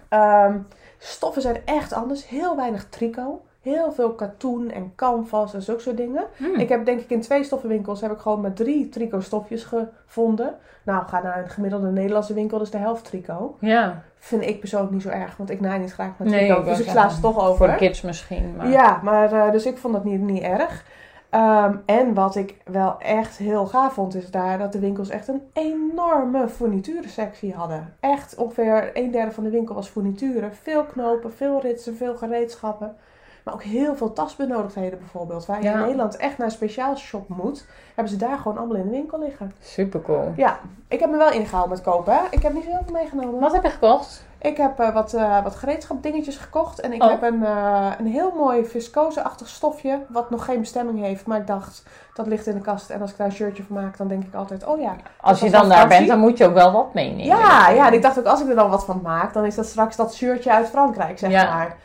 Ehm, 0.09 0.57
stoffen 0.97 1.41
zijn 1.41 1.57
echt 1.65 1.93
anders. 1.93 2.27
Heel 2.27 2.55
weinig 2.55 2.89
tricot. 2.89 3.41
Heel 3.61 3.91
veel 3.91 4.13
katoen 4.13 4.71
en 4.71 4.91
canvas 4.95 5.53
en 5.53 5.61
zulke 5.61 5.81
soort 5.81 5.97
dingen. 5.97 6.23
Hmm. 6.37 6.55
Ik 6.55 6.69
heb 6.69 6.85
denk 6.85 6.99
ik 6.99 7.09
in 7.09 7.21
twee 7.21 7.43
stoffenwinkels 7.43 8.01
heb 8.01 8.11
ik 8.11 8.19
gewoon 8.19 8.41
maar 8.41 8.53
drie 8.53 8.89
tricotstofjes 8.89 9.63
gevonden. 9.63 10.55
Nou, 10.83 11.07
ga 11.07 11.21
naar 11.21 11.43
een 11.43 11.49
gemiddelde 11.49 11.91
Nederlandse 11.91 12.33
winkel, 12.33 12.57
dus 12.57 12.69
de 12.69 12.77
helft 12.77 13.05
tricot. 13.05 13.55
Ja, 13.59 14.03
Vind 14.17 14.41
ik 14.41 14.59
persoonlijk 14.59 14.91
niet 14.91 15.01
zo 15.01 15.09
erg, 15.09 15.37
want 15.37 15.49
ik 15.49 15.59
naai 15.59 15.79
niet 15.79 15.93
graag 15.93 16.11
met 16.17 16.27
Nee, 16.27 16.43
ik 16.43 16.51
wou 16.51 16.65
dus 16.65 16.79
ik 16.79 16.89
sla 16.89 17.09
ze 17.09 17.21
toch 17.21 17.33
voor 17.33 17.43
over. 17.43 17.67
de 17.67 17.75
kids 17.75 18.01
misschien. 18.01 18.55
Maar... 18.55 18.69
Ja, 18.69 18.99
maar 19.03 19.31
eh, 19.31 19.51
dus 19.51 19.65
ik 19.65 19.77
vond 19.77 19.93
dat 19.93 20.03
niet, 20.03 20.21
niet 20.21 20.43
erg. 20.43 20.85
Ehm, 21.33 21.75
en 21.85 22.13
wat 22.13 22.35
ik 22.35 22.55
wel 22.65 22.95
echt 22.99 23.37
heel 23.37 23.65
gaaf 23.65 23.93
vond, 23.93 24.15
is 24.15 24.31
daar 24.31 24.57
dat 24.57 24.71
de 24.71 24.79
winkels 24.79 25.09
echt 25.09 25.27
een 25.27 25.41
enorme 25.53 26.47
fournituurensectie 26.47 27.53
hadden. 27.53 27.93
Echt 27.99 28.35
ongeveer 28.35 28.89
een 28.93 29.11
derde 29.11 29.31
van 29.31 29.43
de 29.43 29.49
winkel 29.49 29.75
was 29.75 29.87
fournituren. 29.87 30.55
Veel 30.55 30.83
knopen, 30.83 31.33
veel 31.33 31.61
ritsen, 31.61 31.95
veel 31.95 32.15
gereedschappen. 32.15 32.95
Maar 33.43 33.53
ook 33.53 33.63
heel 33.63 33.95
veel 33.95 34.13
tasbenodigdheden 34.13 34.99
bijvoorbeeld. 34.99 35.45
Waar 35.45 35.57
je 35.57 35.63
Ja. 35.63 35.73
in 35.73 35.79
Nederland 35.79 36.15
echt 36.17 36.37
naar 36.37 36.47
een 36.47 36.53
speciaal 36.53 36.95
shop 36.95 37.27
moet, 37.29 37.65
hebben 37.95 38.13
ze 38.13 38.19
daar 38.19 38.37
gewoon 38.37 38.57
allemaal 38.57 38.75
in 38.77 38.83
de 38.83 38.89
winkel 38.89 39.19
liggen. 39.19 39.53
Super 39.59 40.01
cool. 40.01 40.33
Ja, 40.35 40.59
ik 40.87 40.99
heb 40.99 41.09
me 41.09 41.17
wel 41.17 41.31
ingehaald 41.31 41.69
met 41.69 41.81
kopen. 41.81 42.19
Ik 42.29 42.41
heb 42.43 42.53
niet 42.53 42.63
zo 42.63 42.69
heel 42.69 42.81
veel 42.85 42.93
meegenomen. 42.93 43.39
Wat 43.39 43.53
heb 43.53 43.63
je 43.63 43.69
gekocht? 43.69 44.25
Ik 44.43 44.57
heb 44.57 44.79
eh, 44.79 44.93
wat, 44.93 45.13
eh 45.13 45.43
wat 45.43 45.55
gereedschapdingetjes 45.55 46.37
gekocht. 46.37 46.79
En 46.79 46.93
ik 46.93 47.03
Oh. 47.03 47.09
heb 47.09 47.21
een, 47.23 47.45
eh, 47.45 47.87
een 47.99 48.07
heel 48.07 48.33
mooi 48.37 48.65
viscose-achtig 48.65 49.47
stofje. 49.47 49.99
Wat 50.09 50.29
nog 50.29 50.45
geen 50.45 50.59
bestemming 50.59 50.99
heeft. 50.99 51.25
Maar 51.25 51.37
ik 51.39 51.47
dacht, 51.47 51.83
dat 52.13 52.27
ligt 52.27 52.47
in 52.47 52.53
de 52.53 52.61
kast. 52.61 52.89
En 52.89 53.01
als 53.01 53.11
ik 53.11 53.17
daar 53.17 53.27
een 53.27 53.33
shirtje 53.33 53.63
van 53.63 53.75
maak, 53.75 53.97
dan 53.97 54.07
denk 54.07 54.23
ik 54.23 54.33
altijd, 54.35 54.65
oh 54.65 54.79
ja. 54.79 54.95
Als 55.21 55.39
je 55.39 55.49
dan 55.49 55.69
daar 55.69 55.87
bent, 55.87 56.07
dan 56.07 56.19
moet 56.19 56.37
je 56.37 56.45
ook 56.45 56.53
wel 56.53 56.71
wat 56.71 56.93
meenemen. 56.93 57.25
Ja, 57.25 57.69
ja, 57.69 57.87
en 57.87 57.93
ik 57.93 58.01
dacht 58.01 58.19
ook, 58.19 58.25
als 58.25 58.41
ik 58.41 58.49
er 58.49 58.55
dan 58.55 58.69
wat 58.69 58.85
van 58.85 58.99
maak, 59.03 59.33
dan 59.33 59.45
is 59.45 59.55
dat 59.55 59.65
straks 59.65 59.95
dat 59.95 60.13
shirtje 60.15 60.51
uit 60.53 60.67
Frankrijk, 60.69 61.19
zeg 61.19 61.31
Ja. 61.31 61.53
maar. 61.55 61.75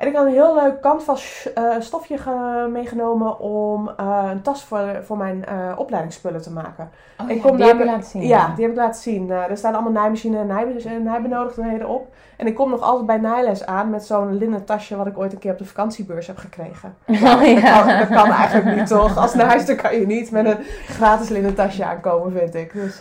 En 0.00 0.06
ik 0.06 0.14
had 0.16 0.26
een 0.26 0.32
heel 0.32 0.54
leuk 0.54 0.80
canvas 0.80 1.48
eh, 1.54 1.64
stofje 1.78 2.18
ge- 2.18 2.68
meegenomen 2.72 3.38
om 3.38 3.90
eh, 3.96 4.28
een 4.30 4.42
tas 4.42 4.64
voor, 4.64 5.00
voor 5.02 5.16
mijn 5.16 5.44
eh, 5.44 5.72
opleidingsspullen 5.76 6.42
te 6.42 6.52
maken. 6.52 6.90
Oh, 7.20 7.30
Ik 7.30 7.36
ja, 7.36 7.42
kom 7.42 7.56
die 7.56 7.66
heb 7.66 7.78
je 7.78 7.84
namelijk- 7.84 7.90
laten 7.90 8.10
zien. 8.20 8.26
Ja, 8.28 8.52
die 8.54 8.62
heb 8.64 8.72
ik 8.72 8.78
laten 8.80 9.00
zien. 9.02 9.30
Er 9.30 9.56
staan 9.56 9.72
allemaal 9.74 9.92
naaimachine 9.92 10.38
en 10.38 10.46
naai- 10.46 10.82
en 10.84 11.02
naaibenodigdheden 11.02 11.88
op. 11.88 12.06
En 12.36 12.46
ik 12.46 12.54
kom 12.54 12.70
nog 12.70 12.80
altijd 12.80 13.06
bij 13.06 13.16
naailes 13.18 13.66
aan 13.66 13.90
met 13.90 14.04
zo'n 14.04 14.36
linnen 14.36 14.64
tasje 14.64 14.96
wat 14.96 15.06
ik 15.06 15.18
ooit 15.18 15.32
een 15.32 15.38
keer 15.38 15.52
op 15.52 15.58
de 15.58 15.64
vakantiebeurs 15.64 16.26
heb 16.26 16.36
gekregen. 16.36 16.94
Oh, 17.08 17.22
Dat, 17.40 17.46
ja. 17.46 17.82
kan, 17.82 17.98
dat 17.98 18.08
kan 18.08 18.30
eigenlijk 18.32 18.76
niet, 18.76 18.86
toch? 18.86 19.16
Als 19.16 19.34
naaister 19.34 19.76
kan 19.76 19.98
je 20.00 20.06
niet 20.06 20.30
met 20.30 20.46
een 20.46 20.58
gratis 20.86 21.28
linnen 21.28 21.54
tasje 21.54 21.84
aankomen, 21.84 22.32
vind 22.32 22.54
ik. 22.54 22.72
Dus, 22.72 23.00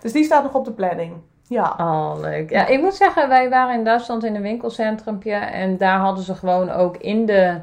dus 0.00 0.12
die 0.12 0.24
staat 0.24 0.42
nog 0.42 0.54
op 0.54 0.64
de 0.64 0.72
planning. 0.72 1.12
Ja. 1.48 1.74
Oh, 1.78 2.20
leuk. 2.20 2.50
Ja, 2.50 2.66
ik 2.66 2.80
moet 2.80 2.94
zeggen, 2.94 3.28
wij 3.28 3.48
waren 3.50 3.74
in 3.78 3.84
Duitsland 3.84 4.24
in 4.24 4.34
een 4.34 4.42
winkelcentrumpje. 4.42 5.32
En 5.32 5.76
daar 5.76 5.98
hadden 5.98 6.24
ze 6.24 6.34
gewoon 6.34 6.70
ook 6.70 6.96
in 6.96 7.26
de 7.26 7.60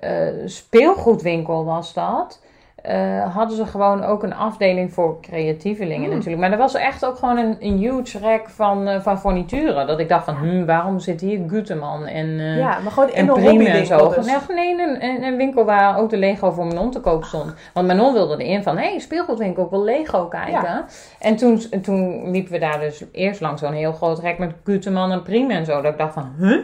eh, 0.00 0.28
speelgoedwinkel 0.44 1.64
was 1.64 1.92
dat. 1.92 2.40
Eh, 2.86 3.34
hadden 3.34 3.56
ze 3.56 3.66
gewoon 3.66 4.04
ook 4.04 4.22
een 4.22 4.34
afdeling 4.34 4.92
voor 4.92 5.20
creatievelingen 5.20 6.08
Mm. 6.08 6.14
natuurlijk. 6.14 6.40
Maar 6.40 6.52
er 6.52 6.58
was 6.58 6.74
echt 6.74 7.06
ook 7.06 7.16
gewoon 7.16 7.38
een, 7.38 7.56
een 7.60 7.78
huge 7.78 8.18
rack 8.18 8.48
van, 8.48 8.88
eh, 8.88 9.00
van 9.00 9.18
furnituren. 9.18 9.86
Dat 9.86 9.98
ik 9.98 10.08
dacht 10.08 10.24
van, 10.24 10.34
hm, 10.34 10.64
waarom 10.64 10.98
zit 10.98 11.20
hier 11.20 11.40
Guteman 11.48 12.06
en, 12.06 12.38
eh 12.38 12.58
ja, 12.58 12.78
maar 12.82 12.92
gewoon 12.92 13.08
in 13.08 13.14
en 13.14 13.28
een 13.28 13.34
Prima 13.34 13.64
en 13.64 13.86
zo. 13.86 14.14
dus. 14.14 14.26
Nee, 14.26 14.74
nee 14.74 15.02
een, 15.02 15.22
een, 15.24 15.36
winkel 15.36 15.64
waar 15.64 15.98
ook 15.98 16.10
de 16.10 16.16
Lego 16.16 16.50
voor 16.50 16.66
Manon 16.66 16.90
te 16.90 17.00
koop 17.00 17.24
stond. 17.24 17.54
Want 17.72 17.86
Manon 17.86 18.12
wilde 18.12 18.44
erin 18.44 18.62
van, 18.62 18.76
hé, 18.76 18.88
hey, 18.88 18.98
speelgoedwinkel, 18.98 19.64
ik 19.64 19.70
wil 19.70 19.84
Lego 19.84 20.26
kijken. 20.26 20.84
En 21.20 21.36
toen, 21.36 21.60
toen 21.82 22.30
liepen 22.30 22.52
we 22.52 22.58
daar 22.58 22.80
dus 22.80 23.04
eerst 23.12 23.40
langs 23.40 23.60
zo'n 23.60 23.72
heel 23.72 23.92
groot 23.92 24.18
rek 24.18 24.38
met 24.38 24.52
Guteman 24.64 25.12
en 25.12 25.22
Prima 25.22 25.54
en 25.54 25.64
zo. 25.64 25.80
Dat 25.80 25.92
ik 25.92 25.98
dacht 25.98 26.14
van, 26.14 26.32
huh? 26.38 26.58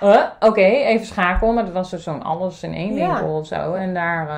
Huh? 0.00 0.22
Oké, 0.40 0.60
even 0.64 1.06
schakelen. 1.06 1.54
Maar 1.54 1.64
dat 1.64 1.72
was 1.72 1.90
dus 1.90 2.02
zo'n 2.02 2.22
alles 2.22 2.62
in 2.62 2.74
één 2.74 2.94
Ja. 2.94 3.06
winkel 3.14 3.36
of 3.36 3.46
zo. 3.46 3.74
En 3.74 3.94
daar... 3.94 4.28
eh, 4.28 4.34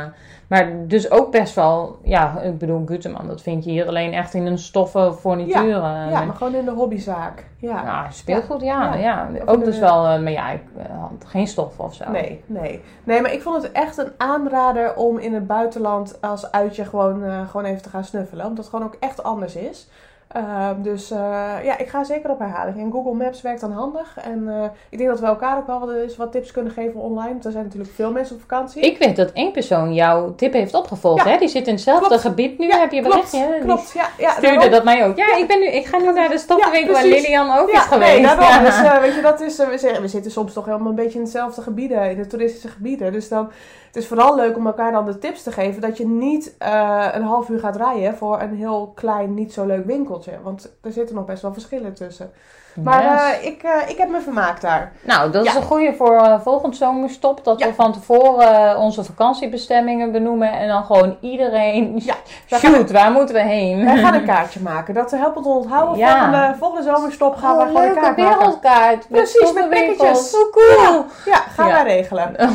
maar 0.46 0.72
dus 0.86 1.10
ook 1.10 1.30
best 1.30 1.54
wel... 1.54 1.98
Ja, 2.02 2.40
ik 2.40 2.58
bedoel, 2.58 2.82
Guteman, 2.86 3.26
dat 3.26 3.42
vind 3.42 3.64
je 3.64 3.70
hier 3.70 3.86
alleen 3.86 4.12
echt 4.12 4.34
in 4.34 4.46
een 4.46 4.58
stoffen 4.58 5.14
furnituur. 5.14 5.74
eh, 5.76 6.10
Ja, 6.10 6.24
maar 6.24 6.34
gewoon 6.34 6.54
in 6.54 6.64
de 6.64 6.70
hobbyzaak. 6.70 7.44
Ja. 7.58 7.82
ja, 7.84 8.10
speelgoed, 8.10 8.60
ja. 8.60 8.94
Ja. 8.94 9.28
ja. 9.34 9.42
Ook 9.46 9.64
dus 9.64 9.78
wel... 9.78 10.06
eh, 10.06 10.20
maar 10.22 10.32
ja, 10.32 10.50
ik 10.50 10.62
eh, 10.76 10.84
had 11.00 11.10
geen 11.26 11.46
stof 11.46 11.78
of 11.78 11.94
zo. 11.94 12.10
Nee, 12.10 12.42
nee. 12.46 12.82
Nee, 13.04 13.20
maar 13.20 13.32
ik 13.32 13.42
vond 13.42 13.62
het 13.62 13.72
echt 13.72 13.96
een 13.98 14.12
aanrader 14.16 14.94
om 14.94 15.18
in 15.18 15.34
het 15.34 15.46
buitenland 15.46 16.18
als 16.20 16.52
uitje 16.52 16.84
gewoon, 16.84 17.24
eh, 17.24 17.48
gewoon 17.48 17.66
even 17.66 17.82
te 17.82 17.88
gaan 17.88 18.04
snuffelen. 18.04 18.46
Omdat 18.46 18.64
het 18.64 18.74
gewoon 18.74 18.86
ook 18.86 18.96
echt 19.00 19.22
anders 19.22 19.54
is. 19.56 19.88
Ehm, 20.30 20.82
dus 20.82 21.10
eh, 21.10 21.18
ja, 21.64 21.78
ik 21.78 21.88
ga 21.88 22.04
zeker 22.04 22.30
op 22.30 22.38
herhaling. 22.38 22.78
En 22.78 22.92
Google 22.92 23.12
Maps 23.14 23.42
werkt 23.42 23.60
dan 23.60 23.72
handig. 23.72 24.16
En 24.22 24.48
eh, 24.48 24.64
ik 24.88 24.98
denk 24.98 25.10
dat 25.10 25.20
we 25.20 25.26
elkaar 25.26 25.56
ook 25.58 25.66
wel 25.66 25.80
wat, 25.80 25.90
eens 25.90 26.16
wat 26.16 26.32
tips 26.32 26.50
kunnen 26.50 26.72
geven 26.72 27.00
online. 27.00 27.28
Want 27.28 27.44
er 27.44 27.50
zijn 27.52 27.64
natuurlijk 27.64 27.92
veel 27.94 28.12
mensen 28.12 28.34
op 28.34 28.40
vakantie. 28.40 28.82
Ik 28.82 28.98
weet 28.98 29.16
dat 29.16 29.30
één 29.32 29.52
persoon 29.52 29.94
jouw 29.94 30.34
tip 30.34 30.52
heeft 30.52 30.74
opgevolgd, 30.74 31.24
Ja. 31.24 31.30
hè? 31.30 31.38
Die 31.38 31.48
zit 31.48 31.66
in 31.66 31.72
hetzelfde 31.74 32.06
Klopt. 32.06 32.22
gebied 32.22 32.58
nu. 32.58 32.66
Ja, 32.66 32.78
heb 32.78 32.92
je 32.92 32.96
een 32.98 33.04
klopt, 33.10 33.36
Klopt, 33.60 33.92
ja. 33.92 34.08
ja 34.18 34.30
stuurde 34.30 34.54
daarom. 34.54 34.70
dat 34.70 34.84
mij 34.84 35.06
ook. 35.06 35.16
Ja, 35.16 35.36
ik, 35.36 35.46
ben 35.46 35.58
nu, 35.58 35.66
ik 35.66 35.86
ga 35.86 35.98
nu 35.98 36.12
naar 36.12 36.28
de 36.28 36.38
stoffenwinkel 36.38 36.92
waar. 36.92 37.04
Lilian 37.04 37.58
ook 37.58 37.68
is 37.70 37.78
geweest. 37.80 38.12
nee, 38.12 38.22
daarom. 38.22 38.44
Ja. 38.44 38.60
Dus, 38.64 38.76
eh, 38.82 38.98
weet 39.00 39.14
je, 39.14 39.20
dat 39.22 39.40
is, 39.40 39.58
eh, 39.58 39.68
we, 39.68 39.78
zeggen- 39.78 40.02
we 40.02 40.08
zitten 40.08 40.30
soms 40.30 40.52
toch 40.52 40.64
helemaal 40.64 40.88
een 40.88 40.94
beetje 40.94 41.18
in 41.18 41.24
hetzelfde 41.24 41.62
gebieden, 41.62 42.10
in 42.10 42.16
de 42.16 42.26
toeristische 42.26 42.68
gebieden. 42.68 43.12
Dus 43.12 43.28
dan, 43.28 43.50
het 43.90 44.02
is 44.02 44.06
vooral 44.06 44.36
leuk 44.36 44.56
om 44.56 44.66
elkaar 44.66 44.92
dan 44.92 45.06
de 45.06 45.18
tips 45.18 45.42
te 45.42 45.52
geven 45.52 45.80
dat 45.80 45.96
je 45.96 46.06
niet 46.06 46.54
eh, 46.58 47.08
een 47.12 47.22
half 47.22 47.48
uur 47.48 47.58
gaat 47.58 47.76
rijden 47.76 48.16
voor 48.16 48.40
een 48.40 48.54
heel 48.54 48.92
klein, 48.94 49.34
niet 49.34 49.52
zo 49.52 49.66
leuk 49.66 49.86
winkeltje. 49.86 50.38
Want 50.42 50.72
er 50.80 50.92
zitten 50.92 51.14
nog 51.14 51.24
best 51.24 51.42
wel 51.42 51.52
verschillen 51.52 51.94
tussen. 51.94 52.30
Maar 52.74 53.02
Yes. 53.02 53.38
eh, 53.40 53.46
ik, 53.46 53.62
eh, 53.62 53.70
ik 53.90 53.96
heb 53.98 54.08
me 54.08 54.20
vermaakt 54.20 54.60
daar. 54.62 54.92
nou, 55.02 55.30
dat 55.30 55.46
is 55.46 55.54
een 55.54 55.62
goede 55.62 55.94
voor 55.94 56.16
eh, 56.16 56.40
volgend 56.40 56.76
zomerstop. 56.76 57.44
Dat 57.44 57.58
Ja. 57.58 57.66
we 57.66 57.74
van 57.74 57.92
tevoren 57.92 58.78
onze 58.78 59.04
vakantiebestemmingen 59.04 60.12
benoemen. 60.12 60.52
En 60.52 60.68
dan 60.68 60.84
gewoon 60.84 61.16
iedereen... 61.20 62.00
Ja, 62.04 62.14
Shoot, 62.58 62.90
waar 62.90 63.10
moeten 63.12 63.34
we 63.34 63.40
heen? 63.42 63.84
Wij 63.84 63.96
gaan 63.96 64.14
een 64.14 64.24
kaartje 64.24 64.60
maken. 64.60 64.94
Dat 64.94 65.10
helpt 65.10 65.36
ons 65.36 65.46
onthouden. 65.46 65.98
Ja. 65.98 66.14
Volgende, 66.18 66.54
volgende 66.58 66.90
zomerstop 66.96 67.36
gaan 67.36 67.56
we 67.56 67.62
Oh, 67.62 67.66
gewoon 67.68 67.82
een 67.82 67.94
kaart 67.94 68.16
maken. 68.16 68.24
wereldkaart. 68.38 69.08
Precies, 69.08 69.52
met 69.52 69.68
pakketjes. 69.70 70.30
Zo 70.30 70.38
cool. 70.50 71.04
Ja, 71.24 71.36
gaan 71.54 71.66
wij 71.68 71.82
regelen. 71.82 72.34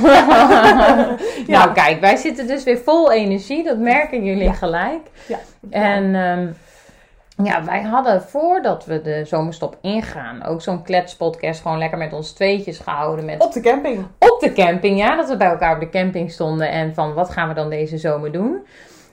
Nou, 1.48 1.72
kijk, 1.74 2.00
wij 2.00 2.16
zitten 2.16 2.48
dus 2.48 2.64
weer 2.64 2.78
vol 2.78 3.12
energie. 3.12 3.64
Dat 3.64 3.78
merken 3.78 4.24
jullie 4.24 4.54
gelijk. 4.54 5.08
Ja. 5.28 5.38
En 5.70 6.16
ehm, 6.16 6.48
Ja, 7.44 7.64
wij 7.66 7.82
hadden 7.82 8.22
voordat 8.22 8.86
we 8.86 9.02
de 9.02 9.26
zomerstop 9.26 9.78
ingaan 9.82 10.44
ook 10.44 10.62
zo'n 10.62 10.84
kletspodcast 10.84 11.62
gewoon 11.62 11.78
lekker 11.78 11.98
met 11.98 12.14
ons 12.14 12.32
tweetjes 12.32 12.80
gehouden. 12.80 13.26
Met 13.26 13.44
Op 13.44 13.52
de 13.54 13.62
camping. 13.62 14.06
op 14.20 14.40
de 14.40 14.54
camping, 14.54 14.98
ja. 15.00 15.16
Dat 15.16 15.30
we 15.30 15.38
bij 15.38 15.48
elkaar 15.48 15.74
op 15.74 15.80
de 15.80 15.90
camping 15.90 16.32
stonden 16.32 16.70
en 16.70 16.94
van 16.94 17.14
wat 17.14 17.30
gaan 17.30 17.48
we 17.48 17.54
dan 17.54 17.70
deze 17.70 17.98
zomer 17.98 18.32
doen. 18.32 18.66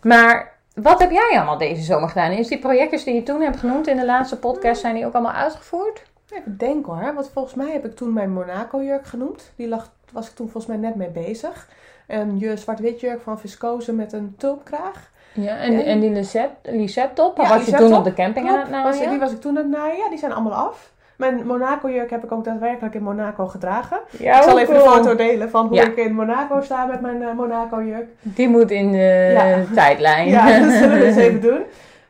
Maar 0.02 0.52
wat 0.74 1.00
heb 1.00 1.10
jij 1.10 1.30
allemaal 1.36 1.58
deze 1.58 1.82
zomer 1.82 2.08
gedaan? 2.08 2.30
Is 2.30 2.48
die 2.48 2.58
projectjes 2.58 3.04
die 3.04 3.14
je 3.14 3.22
toen 3.22 3.40
hebt 3.40 3.56
genoemd 3.58 3.86
in 3.86 3.96
de 3.96 4.04
laatste 4.04 4.38
podcast, 4.38 4.80
zijn 4.80 4.94
die 4.94 5.06
ook 5.06 5.14
allemaal 5.14 5.32
uitgevoerd? 5.32 6.02
Even 6.30 6.56
denken 6.58 6.92
hoor, 6.92 7.14
want 7.14 7.30
volgens 7.32 7.54
mij 7.54 7.72
heb 7.72 7.84
ik 7.84 7.96
toen 7.96 8.12
mijn 8.12 8.32
Monaco-jurk 8.32 9.06
genoemd. 9.06 9.52
Die 9.56 9.68
lag, 9.68 9.90
was 10.12 10.28
ik 10.28 10.34
toen 10.34 10.48
volgens 10.48 10.72
mij 10.72 10.82
net 10.88 10.94
mee 10.94 11.10
bezig. 11.10 11.68
Een 12.06 12.38
je 12.38 12.56
zwart-wit 12.56 13.00
jurk 13.00 13.20
van 13.20 13.38
viscose 13.38 13.92
met 13.92 14.12
een 14.12 14.34
tulpkraag. 14.38 15.10
Ja, 15.32 15.56
en, 15.56 15.72
En- 15.72 15.84
en 15.84 16.00
die 16.00 16.10
Lisette, 16.10 16.72
Lisette 16.72 17.14
top, 17.14 17.36
Ja, 17.36 17.48
was 17.48 17.64
je 17.64 17.72
toen 17.72 17.88
top. 17.88 17.98
op 17.98 18.04
de 18.04 18.12
camping 18.14 18.48
aan 18.48 18.58
het 18.58 18.68
Klopt, 18.68 18.82
was, 18.82 18.94
naaien? 18.94 19.10
die 19.10 19.18
was 19.18 19.32
ik 19.32 19.40
toen 19.40 19.50
aan 19.56 19.62
het 19.62 19.72
naaien. 19.72 19.96
Ja, 19.96 20.08
die 20.08 20.18
zijn 20.18 20.32
allemaal 20.32 20.52
af. 20.54 20.90
Mijn 21.16 21.46
Monaco-jurk 21.46 22.10
heb 22.10 22.24
ik 22.24 22.32
ook 22.32 22.44
daadwerkelijk 22.44 22.94
in 22.94 23.02
Monaco 23.02 23.46
gedragen. 23.46 23.98
Ja, 24.18 24.36
ik 24.36 24.42
zal 24.42 24.58
even 24.58 24.74
cool. 24.74 24.86
een 24.86 24.92
foto 25.04 25.14
delen 25.16 25.50
van 25.50 25.66
hoe 25.66 25.76
Ja. 25.76 25.82
ik 25.84 25.96
in 25.96 26.14
Monaco 26.14 26.60
sta 26.60 26.84
met 26.84 27.00
mijn 27.00 27.22
eh, 27.22 27.32
Monaco-jurk. 27.34 28.06
Die 28.20 28.48
moet 28.48 28.70
in 28.70 28.92
de 28.92 29.30
Ja. 29.32 29.74
tijdlijn. 29.74 30.28
Ja, 30.28 30.58
dat 30.60 30.72
zullen 30.72 30.98
we 30.98 31.04
eens 31.04 31.16
even 31.16 31.40
doen. 31.50 31.60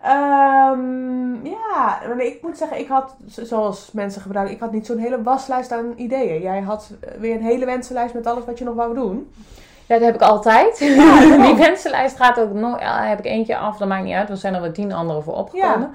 Ehm, 0.02 1.47
ja, 1.47 2.00
ik 2.19 2.38
moet 2.43 2.59
zeggen, 2.59 2.79
ik 2.79 2.88
had, 2.88 3.17
zoals 3.26 3.91
mensen 3.93 4.23
gebruiken, 4.23 4.55
ik 4.55 4.61
had 4.61 4.73
niet 4.73 4.87
zo'n 4.87 4.99
hele 4.99 5.23
waslijst 5.23 5.73
aan 5.73 5.93
ideeën. 5.97 6.43
Jij 6.43 6.61
had 6.61 6.91
eh, 7.00 7.11
weer 7.21 7.35
een 7.35 7.43
hele 7.43 7.64
wensenlijst 7.64 8.14
met 8.14 8.26
alles 8.26 8.45
wat 8.45 8.59
je 8.59 8.64
nog 8.64 8.75
wou 8.75 8.95
doen. 8.95 9.33
Ja, 9.92 9.99
dat 9.99 10.06
heb 10.06 10.14
ik 10.14 10.28
altijd. 10.28 10.78
die 11.46 11.54
wensenlijst 11.56 12.16
gaat 12.16 12.40
ook 12.40 12.52
nooit. 12.52 12.80
Heb 12.82 13.18
ik 13.18 13.25
eentje 13.25 13.56
af, 13.56 13.76
dat 13.76 13.88
maakt 13.88 14.04
niet 14.04 14.14
uit. 14.14 14.30
Er 14.30 14.37
zijn 14.37 14.54
er 14.54 14.61
wel 14.61 14.72
tien 14.72 14.92
andere 14.92 15.22
voor 15.22 15.34
opgekomen. 15.34 15.90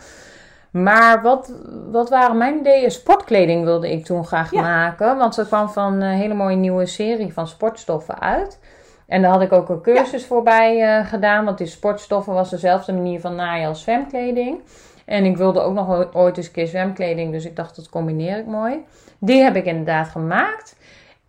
Maar 0.71 1.21
wat, 1.21 1.53
wat 1.91 2.09
waren 2.09 2.37
mijn 2.37 2.57
ideeën? 2.59 2.91
Sportkleding 2.91 3.63
wilde 3.63 3.91
ik 3.91 4.05
toen 4.05 4.25
graag 4.25 4.51
Ja. 4.51 4.61
maken. 4.61 5.17
Want 5.17 5.37
er 5.37 5.45
kwam 5.45 5.69
van 5.69 5.93
een 6.01 6.17
hele 6.17 6.33
mooie 6.33 6.55
nieuwe 6.55 6.85
serie 6.85 7.33
van 7.33 7.47
sportstoffen 7.47 8.19
uit. 8.19 8.59
En 9.07 9.21
daar 9.21 9.31
had 9.31 9.41
ik 9.41 9.51
ook 9.51 9.69
een 9.69 9.81
cursus 9.81 10.25
voorbij 10.25 10.81
eh, 10.81 11.05
gedaan. 11.07 11.45
Want 11.45 11.57
die 11.57 11.67
sportstoffen 11.67 12.33
was 12.33 12.49
dezelfde 12.49 12.93
manier 12.93 13.19
van 13.19 13.35
naaien 13.35 13.67
als 13.67 13.81
zwemkleding. 13.81 14.61
En 15.05 15.25
ik 15.25 15.37
wilde 15.37 15.61
ook 15.61 15.73
nog 15.73 16.13
ooit 16.13 16.37
eens 16.37 16.45
een 16.45 16.51
keer 16.51 16.67
zwemkleding. 16.67 17.31
Dus 17.31 17.45
ik 17.45 17.55
dacht, 17.55 17.75
dat 17.75 17.89
combineer 17.89 18.37
ik 18.37 18.45
mooi. 18.45 18.85
Die 19.19 19.41
heb 19.41 19.55
ik 19.55 19.65
inderdaad 19.65 20.07
gemaakt. 20.07 20.75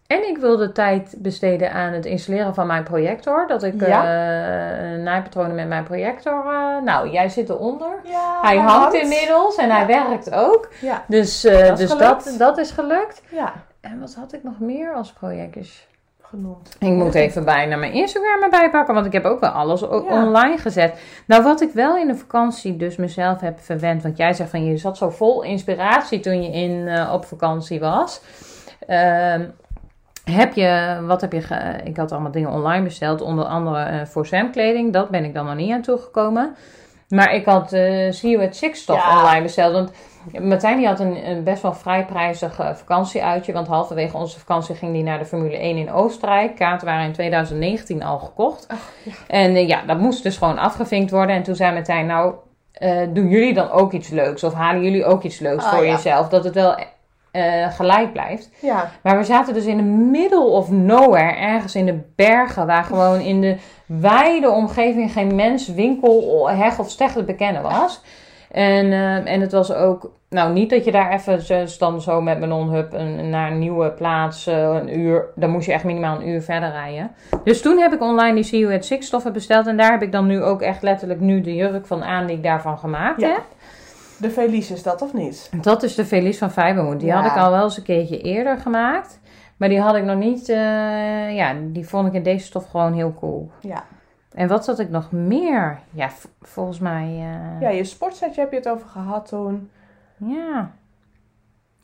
En 0.08 0.28
ik 0.28 0.38
wilde 0.38 0.72
tijd 0.72 1.14
besteden 1.18 1.72
aan 1.72 1.92
het 1.92 2.04
installeren 2.06 2.54
van 2.54 2.66
mijn 2.66 2.82
projector. 2.82 3.46
Dat 3.46 3.62
ik 3.62 3.80
Ja. 3.80 4.02
eh, 4.02 4.98
naaipatronen 5.02 5.54
met 5.54 5.68
mijn 5.68 5.84
projector... 5.84 6.44
eh, 6.46 6.82
nou, 6.84 7.10
jij 7.10 7.28
zit 7.28 7.48
eronder. 7.48 7.88
Ja, 8.04 8.38
Hij 8.42 8.56
hangt 8.56 8.94
inmiddels 8.94 9.56
en 9.56 9.70
hij 9.70 9.86
werkt 9.86 10.34
ook. 10.34 10.68
Ja, 10.80 11.04
Dus, 11.06 11.44
eh, 11.44 11.68
Dat 11.68 11.78
is 11.78 11.88
dus 11.88 11.98
gelukt. 11.98 12.24
dat, 12.24 12.38
dat 12.38 12.58
is 12.58 12.70
gelukt. 12.70 13.22
ja, 13.30 13.52
En 13.80 14.00
wat 14.00 14.14
had 14.14 14.32
ik 14.32 14.42
nog 14.42 14.58
meer 14.60 14.92
als 14.94 15.12
projectjes? 15.12 15.86
genoemd. 16.22 16.76
Ik 16.78 16.88
moet 16.88 17.14
even 17.14 17.44
bijna 17.44 17.76
mijn 17.76 17.92
Instagram 17.92 18.42
erbij 18.42 18.70
pakken, 18.70 18.94
want 18.94 19.06
ik 19.06 19.12
heb 19.12 19.24
ook 19.24 19.40
wel 19.40 19.50
alles 19.50 19.80
Ja. 19.80 19.86
online 19.88 20.58
gezet. 20.58 21.00
Nou, 21.26 21.42
wat 21.42 21.60
ik 21.60 21.72
wel 21.72 21.96
in 21.96 22.06
de 22.06 22.14
vakantie 22.14 22.76
dus 22.76 22.96
mezelf 22.96 23.40
heb 23.40 23.58
verwend, 23.60 24.02
want 24.02 24.16
jij 24.16 24.32
zegt 24.32 24.50
van 24.50 24.64
je 24.64 24.76
zat 24.76 24.96
zo 24.96 25.10
vol 25.10 25.42
inspiratie 25.42 26.20
toen 26.20 26.42
je 26.42 26.50
in, 26.50 26.90
op 27.12 27.24
vakantie 27.24 27.80
was. 27.80 28.20
Ehm, 28.86 29.44
heb 30.30 30.54
je, 30.54 30.98
wat 31.06 31.20
heb 31.20 31.32
je, 31.32 31.40
ge- 31.40 31.80
ik 31.84 31.96
had 31.96 32.12
allemaal 32.12 32.30
dingen 32.30 32.50
online 32.50 32.84
besteld, 32.84 33.20
onder 33.20 33.44
andere 33.44 33.82
eh, 33.82 34.04
voor 34.06 34.26
zwemkleding. 34.26 34.92
Dat 34.92 35.08
ben 35.08 35.24
ik 35.24 35.34
dan 35.34 35.46
nog 35.46 35.54
niet 35.54 35.72
aan 35.72 35.82
toegekomen. 35.82 36.56
Maar 37.08 37.34
ik 37.34 37.44
had 37.44 37.72
eh 37.72 38.12
See 38.12 38.30
You 38.30 38.46
at 38.46 38.56
Six 38.56 38.84
Ja. 38.86 39.18
online 39.22 39.42
besteld. 39.42 39.72
Want 39.72 39.92
Martijn 40.44 40.76
die 40.76 40.86
had 40.86 41.00
een, 41.00 41.28
een 41.30 41.44
best 41.44 41.62
wel 41.62 41.74
vrij 41.74 42.04
prijzig 42.04 42.58
eh, 42.58 42.74
vakantieuitje. 42.74 43.52
Want 43.52 43.66
halverwege 43.66 44.16
onze 44.16 44.38
vakantie 44.38 44.74
ging 44.74 44.92
die 44.92 45.02
naar 45.02 45.18
de 45.18 45.24
Formule 45.24 45.56
1 45.58 45.76
in 45.76 45.92
Oostenrijk. 45.92 46.56
Kaarten 46.56 46.86
waren 46.86 47.04
in 47.06 47.12
2019 47.12 48.02
al 48.02 48.18
gekocht. 48.18 48.66
ja. 49.04 49.12
En 49.26 49.66
ja, 49.66 49.82
dat 49.86 49.98
moest 49.98 50.22
dus 50.22 50.36
gewoon 50.36 50.58
afgevinkt 50.58 51.10
worden. 51.10 51.36
En 51.36 51.42
toen 51.42 51.54
zei 51.54 51.72
Martijn, 51.74 52.06
nou, 52.06 52.34
doen 53.12 53.28
jullie 53.28 53.54
dan 53.54 53.70
ook 53.70 53.92
iets 53.92 54.08
leuks? 54.08 54.44
Of 54.44 54.54
halen 54.54 54.82
jullie 54.82 55.04
ook 55.04 55.22
iets 55.22 55.38
leuks 55.38 55.64
Ah, 55.64 55.72
voor 55.74 55.84
ja. 55.84 55.90
jezelf? 55.92 56.28
Dat 56.28 56.44
het 56.44 56.54
wel 56.54 56.78
eh, 57.44 57.70
gelijk 57.72 58.12
blijft. 58.12 58.50
Ja, 58.60 58.90
Maar 59.02 59.16
we 59.18 59.24
zaten 59.24 59.54
dus 59.54 59.66
in 59.66 59.76
the 59.76 59.82
middle 59.82 60.44
of 60.44 60.70
nowhere, 60.70 61.36
ergens 61.36 61.74
in 61.74 61.86
de 61.86 62.00
bergen, 62.16 62.66
waar 62.66 62.84
gewoon 62.84 63.20
in 63.20 63.40
de 63.40 63.56
wijde 63.86 64.50
omgeving 64.50 65.12
geen 65.12 65.34
mens, 65.34 65.68
winkel, 65.68 66.50
heg 66.50 66.78
of 66.78 66.90
steeg 66.90 67.12
te 67.12 67.22
bekennen 67.24 67.62
was. 67.62 68.02
En, 68.50 68.92
eh, 68.92 69.32
en 69.32 69.40
het 69.40 69.52
was 69.52 69.72
ook, 69.72 70.10
nou 70.28 70.52
niet 70.52 70.70
dat 70.70 70.84
je 70.84 70.92
daar 70.92 71.12
even 71.12 71.42
zo- 71.42 71.64
dan 71.78 72.00
zo 72.00 72.20
met 72.20 72.38
mijn 72.38 72.50
non-hub 72.50 72.92
een, 72.92 73.30
naar 73.30 73.50
een 73.50 73.58
nieuwe 73.58 73.90
plaats, 73.90 74.46
eh, 74.46 74.54
een 74.62 74.98
uur, 74.98 75.24
dan 75.34 75.50
moest 75.50 75.66
je 75.66 75.72
echt 75.72 75.84
minimaal 75.84 76.16
een 76.20 76.28
uur 76.28 76.42
verder 76.42 76.70
rijden. 76.70 77.10
Dus 77.44 77.62
toen 77.62 77.78
heb 77.78 77.92
ik 77.92 78.00
online 78.02 78.34
die 78.34 78.42
See 78.44 78.58
You 78.60 78.74
at 78.74 78.84
Six 78.84 79.06
stoffen 79.06 79.32
besteld 79.32 79.66
en 79.66 79.76
daar 79.76 79.90
heb 79.90 80.02
ik 80.02 80.12
dan 80.12 80.26
nu 80.26 80.42
ook 80.42 80.62
echt 80.62 80.82
letterlijk 80.82 81.20
nu 81.20 81.40
de 81.40 81.54
jurk 81.54 81.86
van 81.86 82.04
aan 82.04 82.26
die 82.26 82.36
ik 82.36 82.42
daarvan 82.42 82.78
gemaakt 82.78 83.20
Ja. 83.20 83.28
heb. 83.28 83.42
De 84.18 84.30
Felice 84.30 84.72
is 84.72 84.82
dat 84.82 85.02
of 85.02 85.12
niet? 85.12 85.50
Dat 85.62 85.82
is 85.82 85.94
de 85.94 86.04
Felice 86.04 86.38
van 86.38 86.50
Fijbermoed. 86.50 86.98
Die 87.00 87.08
Ja. 87.08 87.20
had 87.22 87.30
ik 87.30 87.36
al 87.38 87.50
wel 87.50 87.62
eens 87.64 87.76
een 87.76 87.82
keertje 87.82 88.20
eerder 88.20 88.58
gemaakt. 88.58 89.20
Maar 89.56 89.68
die 89.68 89.80
had 89.80 89.94
ik 89.96 90.04
nog 90.04 90.16
niet... 90.18 90.48
eh, 90.48 91.36
ja, 91.36 91.54
die 91.62 91.88
vond 91.88 92.06
ik 92.06 92.12
in 92.12 92.22
deze 92.22 92.44
stof 92.46 92.70
gewoon 92.70 92.92
heel 92.92 93.14
cool. 93.20 93.50
Ja. 93.60 93.84
En 94.34 94.48
wat 94.48 94.66
had 94.66 94.78
ik 94.78 94.90
nog 94.90 95.12
meer? 95.12 95.78
Ja, 95.90 96.08
volgens 96.40 96.78
mij... 96.78 97.04
eh, 97.04 97.60
Ja, 97.60 97.68
je 97.68 97.84
sportsetje 97.84 98.40
heb 98.40 98.50
je 98.50 98.56
het 98.56 98.68
over 98.68 98.88
gehad 98.88 99.28
toen. 99.28 99.70
ja. 100.16 100.70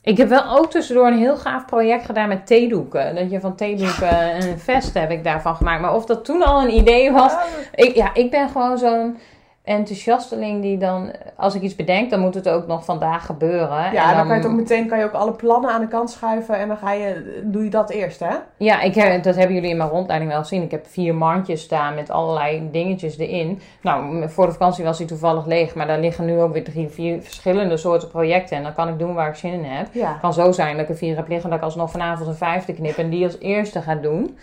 Ik 0.03 0.17
heb 0.17 0.29
wel 0.29 0.57
ook 0.59 0.71
tussendoor 0.71 1.07
een 1.07 1.19
heel 1.19 1.37
gaaf 1.37 1.65
project 1.65 2.05
gedaan 2.05 2.29
met 2.29 2.47
theedoeken. 2.47 3.15
Dat 3.15 3.31
je 3.31 3.41
van 3.41 3.55
theedoeken 3.57 4.37
een 4.43 4.59
vest 4.59 4.95
heb 4.95 5.11
ik 5.11 5.25
daarvan 5.25 5.57
gemaakt. 5.57 5.81
Maar 5.81 5.95
of 5.95 6.05
dat 6.05 6.25
toen 6.25 6.43
al 6.43 6.63
een 6.63 6.75
idee 6.75 7.13
was... 7.13 7.35
Ik, 7.75 7.95
ja, 7.95 8.15
ik 8.15 8.31
ben 8.31 8.49
gewoon 8.49 8.79
zo'n 8.79 9.19
enthousiasteling 9.65 10.63
die 10.63 10.79
dan... 10.79 11.11
Als 11.37 11.55
ik 11.55 11.63
iets 11.63 11.77
bedenk, 11.77 12.11
dan 12.11 12.21
moet 12.21 12.35
het 12.35 12.49
ook 12.49 12.67
nog 12.67 12.85
vandaag 12.85 13.27
gebeuren. 13.27 13.93
ja, 13.93 14.11
En 14.11 14.17
dan, 14.17 14.27
kan 14.27 14.37
je 14.37 14.43
het 14.43 14.51
ook 14.51 14.57
meteen 14.57 14.89
kan 14.89 14.99
je 14.99 15.05
ook 15.05 15.13
alle 15.13 15.33
plannen 15.33 15.71
aan 15.71 15.81
de 15.81 15.89
kant 15.89 16.11
schuiven 16.11 16.59
en 16.59 16.69
dan 16.69 16.77
ga 16.77 16.93
je, 16.93 17.41
doe 17.45 17.65
je 17.65 17.71
dat 17.71 17.91
eerst, 17.91 18.21
hè? 18.21 18.35
Ja, 18.57 18.81
ik 18.81 18.95
heb, 18.95 19.23
dat 19.23 19.35
hebben 19.35 19.55
jullie 19.55 19.71
in 19.71 19.77
mijn 19.77 19.89
rondleiding 19.89 20.31
wel 20.33 20.41
gezien. 20.41 20.63
Ik 20.63 20.71
heb 20.71 20.87
vier 20.87 21.15
mandjes 21.15 21.61
staan 21.61 21.95
met 21.95 22.11
allerlei 22.11 22.69
dingetjes 22.71 23.19
erin. 23.19 23.61
Nou, 23.81 24.29
voor 24.29 24.47
de 24.47 24.53
vakantie 24.53 24.85
was 24.85 24.99
die 24.99 25.07
toevallig 25.07 25.47
leeg. 25.47 25.75
Maar 25.75 25.87
daar 25.87 26.01
liggen 26.01 26.25
nu 26.25 26.41
ook 26.41 26.53
weer 26.53 26.65
drie, 26.65 26.89
vier 26.89 27.23
verschillende 27.23 27.77
soorten 27.77 28.09
projecten. 28.09 28.57
En 28.57 28.63
dan 28.63 28.75
kan 28.75 28.89
ik 28.89 28.99
doen 28.99 29.15
waar 29.15 29.29
ik 29.29 29.35
zin 29.35 29.53
in 29.53 29.65
heb. 29.65 29.87
Ja. 29.93 30.13
Het 30.13 30.21
kan 30.21 30.33
zo 30.33 30.53
zijn 30.53 30.77
dat 30.77 30.85
ik 30.85 30.91
er 30.91 30.97
vier 30.97 31.17
heb 31.17 31.29
liggen. 31.29 31.51
Dat 31.51 31.59
ik 31.59 31.65
alsnog 31.65 31.91
vanavond 31.91 32.29
een 32.29 32.35
vijfde 32.35 32.75
knip. 32.75 32.97
En 32.97 33.11
die 33.11 33.25
als 33.25 33.39
eerste 33.39 33.81
ga 33.81 33.95
doen. 33.95 34.37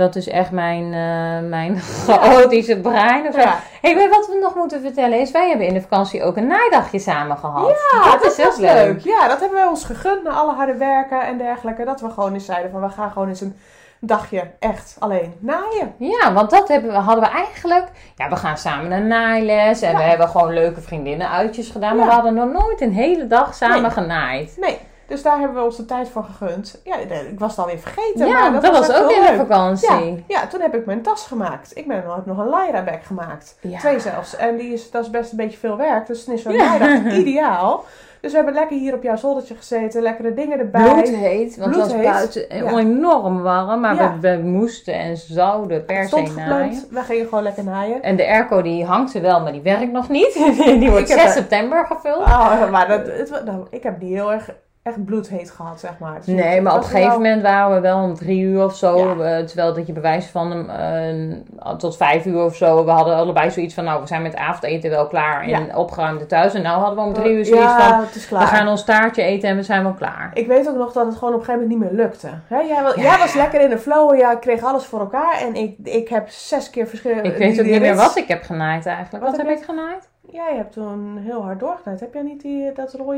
Dat 0.00 0.16
is 0.16 0.28
echt 0.28 0.50
mijn, 0.50 0.84
eh, 0.84 1.48
mijn 1.48 1.80
chaotische 2.06 2.76
brein. 2.80 3.26
Of 3.26 3.34
zo. 3.34 3.40
Ja. 3.40 3.58
Hey, 3.80 4.08
wat 4.08 4.26
we 4.26 4.38
nog 4.42 4.54
moeten 4.54 4.80
vertellen 4.80 5.20
is... 5.20 5.30
Wij 5.30 5.48
hebben 5.48 5.66
in 5.66 5.74
de 5.74 5.80
vakantie 5.80 6.22
ook 6.22 6.36
een 6.36 6.46
naaidagje 6.46 6.98
samen 6.98 7.36
gehad. 7.36 7.68
Ja, 7.92 8.10
dat, 8.10 8.24
is 8.24 8.36
heel 8.36 8.60
leuk. 8.60 9.00
Ja, 9.00 9.28
dat 9.28 9.40
hebben 9.40 9.58
wij 9.58 9.66
ons 9.66 9.84
gegund 9.84 10.22
na 10.22 10.30
alle 10.30 10.52
harde 10.52 10.74
werken 10.74 11.26
en 11.26 11.38
dergelijke. 11.38 11.84
Dat 11.84 12.00
we 12.00 12.10
gewoon 12.10 12.34
eens 12.34 12.44
zeiden 12.44 12.70
van 12.70 12.80
we 12.80 12.88
gaan 12.88 13.10
gewoon 13.10 13.28
eens 13.28 13.40
een 13.40 13.56
dagje 14.00 14.50
echt 14.58 14.96
alleen 14.98 15.34
naaien. 15.38 15.94
Ja, 15.96 16.32
want 16.32 16.50
dat 16.50 16.68
hebben 16.68 16.90
we, 16.90 16.96
hadden 16.96 17.24
we 17.24 17.30
eigenlijk. 17.30 17.86
Ja, 18.16 18.28
we 18.28 18.36
gaan 18.36 18.56
samen 18.58 18.88
naar 18.88 19.02
naailes 19.02 19.80
en 19.82 19.90
Ja. 19.92 19.96
we 19.96 20.02
hebben 20.02 20.28
gewoon 20.28 20.52
leuke 20.52 20.80
vriendinnen-uitjes 20.80 21.70
gedaan. 21.70 21.96
Maar 21.96 22.04
Ja. 22.04 22.08
we 22.08 22.14
hadden 22.14 22.34
nog 22.34 22.60
nooit 22.62 22.80
een 22.80 22.92
hele 22.92 23.26
dag 23.26 23.54
samen 23.54 23.82
Nee. 23.82 23.90
genaaid. 23.90 24.56
Nee, 24.60 24.78
dus 25.10 25.22
daar 25.22 25.38
hebben 25.38 25.56
we 25.56 25.64
ons 25.64 25.76
de 25.76 25.84
tijd 25.84 26.08
voor 26.08 26.24
gegund. 26.24 26.80
Ja, 26.84 26.96
ik 26.96 27.38
was 27.38 27.50
het 27.50 27.58
alweer 27.60 27.78
vergeten. 27.78 28.26
Ja, 28.26 28.48
maar 28.50 28.60
dat, 28.60 28.78
was 28.78 28.92
ook 29.02 29.10
in 29.10 29.20
de 29.22 29.34
vakantie. 29.36 29.90
Ja, 29.90 30.12
ja, 30.26 30.46
toen 30.46 30.60
heb 30.60 30.74
ik 30.74 30.86
mijn 30.86 31.02
tas 31.02 31.26
gemaakt. 31.26 31.76
Ik 31.76 31.86
ben 31.86 31.96
heb 31.96 32.26
nog 32.26 32.38
een 32.38 32.48
Lyra 32.50 32.82
bag 32.84 33.06
gemaakt. 33.06 33.58
Ja. 33.60 33.78
Twee 33.78 34.00
zelfs. 34.00 34.36
En 34.36 34.56
die 34.56 34.72
is, 34.72 34.90
dat 34.90 35.02
is 35.04 35.10
best 35.10 35.30
een 35.30 35.36
beetje 35.36 35.58
veel 35.58 35.76
werk. 35.76 36.06
Dus 36.06 36.24
dan 36.24 36.34
is 36.34 36.42
zo'n 36.42 36.52
Ja. 36.52 36.72
Lyra 36.78 37.10
ideaal. 37.22 37.84
Dus 38.20 38.30
we 38.30 38.36
hebben 38.36 38.54
lekker 38.54 38.76
hier 38.78 38.94
op 38.94 39.02
jouw 39.02 39.16
zoldertje 39.16 39.54
gezeten. 39.54 40.02
Lekkere 40.02 40.34
dingen 40.34 40.58
erbij. 40.58 40.82
Bloedheet, 40.92 41.56
want 41.56 41.74
het 41.76 41.92
was 41.92 42.02
buiten 42.02 42.44
Ja. 42.48 42.78
enorm 42.78 43.42
warm. 43.42 43.80
Maar 43.80 43.94
Ja. 43.94 44.16
we, 44.20 44.36
we 44.36 44.42
moesten 44.42 44.94
en 44.94 45.16
zouden 45.16 45.84
per 45.84 46.08
se 46.08 46.22
naaien. 46.36 46.84
We 46.90 47.00
gingen 47.00 47.28
gewoon 47.28 47.42
lekker 47.42 47.64
naaien. 47.64 48.02
En 48.02 48.16
de 48.16 48.26
airco 48.26 48.62
die 48.62 48.84
hangt 48.84 49.14
er 49.14 49.22
wel, 49.22 49.40
maar 49.40 49.52
die 49.52 49.60
werkt 49.60 49.92
nog 49.92 50.08
niet. 50.08 50.34
Die 50.80 50.90
wordt 50.90 51.10
Ik 51.10 51.16
heb 51.16 51.18
6 51.18 51.26
er- 51.28 51.32
september 51.32 51.86
gevuld. 51.86 52.18
Oh, 52.22 52.70
maar 52.70 52.88
dat, 52.88 53.06
het, 53.06 53.44
nou, 53.44 53.66
ik 53.70 53.82
heb 53.82 54.00
niet 54.00 54.12
heel 54.12 54.32
erg 54.32 54.50
echt 54.82 55.04
bloedheet 55.04 55.50
gehad, 55.50 55.80
zeg 55.80 55.98
maar. 55.98 56.16
Dus 56.16 56.26
Nee, 56.26 56.60
maar 56.60 56.72
op 56.72 56.78
een 56.78 56.84
gegeven 56.84 57.08
wel- 57.08 57.16
moment 57.18 57.42
waren 57.42 57.74
we 57.74 57.80
wel 57.80 58.02
om 58.02 58.14
drie 58.14 58.40
uur 58.42 58.64
of 58.64 58.76
zo. 58.76 58.98
Ja. 58.98 59.38
eh, 59.38 59.44
terwijl 59.44 59.74
dat 59.74 59.86
je 59.86 59.92
bewijs 59.92 60.26
van 60.26 60.70
eh, 60.70 61.74
tot 61.78 61.96
vijf 61.96 62.24
uur 62.26 62.44
of 62.44 62.56
zo. 62.56 62.84
We 62.84 62.90
hadden 62.90 63.14
allebei 63.16 63.50
zoiets 63.50 63.74
van, 63.74 63.84
nou, 63.84 64.00
we 64.00 64.06
zijn 64.06 64.22
met 64.22 64.36
avondeten 64.36 64.90
wel 64.90 65.06
klaar. 65.06 65.42
En 65.42 65.48
Ja. 65.48 65.76
opgeruimd 65.76 66.28
thuis. 66.28 66.54
En 66.54 66.62
nou 66.62 66.78
hadden 66.80 66.98
we 66.98 67.04
om 67.08 67.12
drie 67.14 67.32
uur 67.34 67.44
zoiets 67.44 67.64
ja, 67.64 68.04
van, 68.28 68.38
we 68.38 68.46
gaan 68.46 68.68
ons 68.68 68.84
taartje 68.84 69.22
eten 69.22 69.48
en 69.48 69.56
we 69.56 69.62
zijn 69.62 69.82
wel 69.82 69.92
klaar. 69.94 70.30
Ik 70.34 70.46
weet 70.46 70.68
ook 70.68 70.76
nog 70.76 70.92
dat 70.92 71.06
het 71.06 71.16
gewoon 71.16 71.34
op 71.34 71.40
een 71.40 71.46
gegeven 71.46 71.68
moment 71.68 71.80
niet 71.88 71.90
meer 71.96 72.04
lukte. 72.06 72.28
Hè, 72.46 72.58
jij, 72.58 72.92
jij 72.96 73.18
was 73.18 73.34
lekker 73.34 73.60
in 73.60 73.70
de 73.70 73.78
flow 73.78 74.10
en 74.12 74.18
jij 74.18 74.38
kreeg 74.38 74.62
alles 74.64 74.84
voor 74.84 75.00
elkaar. 75.00 75.38
En 75.40 75.54
ik, 75.54 75.76
ik 75.82 76.08
heb 76.08 76.28
zes 76.28 76.70
keer 76.70 76.86
verschillende... 76.86 77.28
Ik 77.28 77.36
weet 77.36 77.60
ook 77.60 77.66
niet 77.66 77.80
meer 77.80 77.96
wat 77.96 78.16
ik 78.16 78.28
heb 78.28 78.42
genaaid 78.42 78.86
eigenlijk. 78.86 79.24
Wat, 79.24 79.36
Wat 79.36 79.40
heb 79.40 79.48
heb 79.48 79.58
ik 79.58 79.64
genaaid? 79.64 80.08
Jij 80.32 80.56
hebt 80.56 80.72
toen 80.72 81.16
heel 81.16 81.42
hard 81.42 81.60
doorgeknijd. 81.60 82.00
Heb 82.00 82.14
jij 82.14 82.22
niet 82.22 82.40
die, 82.40 82.72
dat 82.72 82.94
rode 82.94 83.16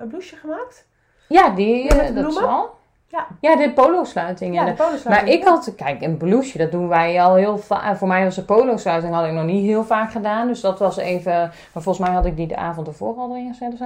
uh, 0.00 0.08
blouseje 0.08 0.40
gemaakt? 0.40 0.86
Ja, 1.28 1.50
die, 1.50 1.84
Ja, 1.84 2.00
eh, 2.02 2.14
dat 2.14 2.30
is 2.30 2.42
al. 2.42 2.74
Ja. 3.08 3.26
Ja, 3.40 3.56
de 3.56 3.72
polo-sluiting. 3.72 4.54
Ja, 4.54 4.64
de 4.64 4.72
polosluiting. 4.72 5.08
Maar 5.08 5.28
ik 5.28 5.44
had, 5.44 5.72
kijk, 5.76 6.02
een 6.02 6.16
blouseje, 6.16 6.58
dat 6.58 6.70
doen 6.70 6.88
wij 6.88 7.22
al 7.22 7.34
heel 7.34 7.58
vaak. 7.58 7.96
Voor 7.96 8.08
mij 8.08 8.24
was 8.24 8.34
de 8.34 8.42
polo-sluiting 8.42 9.14
had 9.14 9.26
ik 9.26 9.32
nog 9.32 9.44
niet 9.44 9.64
heel 9.66 9.84
vaak 9.84 10.10
gedaan. 10.10 10.46
Dus 10.46 10.60
dat 10.60 10.78
was 10.78 10.96
even, 10.96 11.32
maar 11.72 11.82
volgens 11.82 12.06
mij 12.06 12.14
had 12.16 12.26
ik 12.26 12.36
die 12.36 12.46
de 12.46 12.56
avond 12.56 12.86
ervoor 12.86 13.14
al 13.16 13.30
erin 13.30 13.54
gezet 13.54 13.72
of 13.72 13.78
zo. 13.78 13.84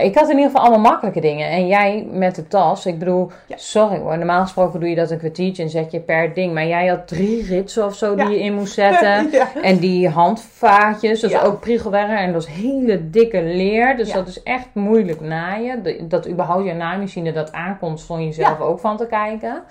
Ik 0.00 0.14
had 0.14 0.24
in 0.28 0.36
ieder 0.36 0.50
geval 0.50 0.60
allemaal 0.66 0.90
makkelijke 0.90 1.20
dingen. 1.20 1.48
En 1.50 1.66
jij 1.66 2.06
met 2.10 2.34
de 2.34 2.48
tas, 2.48 2.86
ik 2.86 2.98
bedoel, 2.98 3.30
Ja. 3.46 3.56
sorry 3.56 3.98
hoor. 3.98 4.16
Normaal 4.16 4.42
gesproken 4.42 4.80
doe 4.80 4.88
je 4.88 4.94
dat 4.94 5.10
een 5.10 5.18
kwartiertje 5.18 5.62
en 5.62 5.70
zet 5.70 5.90
je 5.90 6.00
per 6.00 6.34
ding. 6.34 6.54
Maar 6.54 6.66
jij 6.66 6.86
had 6.86 7.08
drie 7.08 7.42
ritsen 7.46 7.84
of 7.84 7.94
zo 7.94 8.16
Ja. 8.16 8.24
die 8.24 8.34
je 8.38 8.42
in 8.44 8.54
moest 8.54 8.74
zetten. 8.74 9.30
En 9.62 9.78
die 9.78 10.08
handvaatjes, 10.08 11.20
dat 11.20 11.30
is 11.30 11.40
ook 11.40 11.60
priegelwerk 11.60 12.18
en 12.18 12.32
dat 12.32 12.42
is 12.42 12.48
hele 12.48 13.10
dikke 13.10 13.42
leer. 13.42 13.96
Dus 13.96 14.12
dat 14.12 14.28
is 14.28 14.42
echt 14.42 14.66
moeilijk 14.72 15.20
naaien. 15.20 16.08
Dat 16.08 16.28
überhaupt 16.28 16.64
je 16.66 16.72
naaimachine 16.72 17.32
dat 17.32 17.52
aankomt, 17.52 18.00
stond 18.00 18.20
je 18.36 18.42
zelf 18.58 18.70
ook 18.70 18.80
van 18.80 18.96
te 18.96 19.06
kijken. 19.06 19.62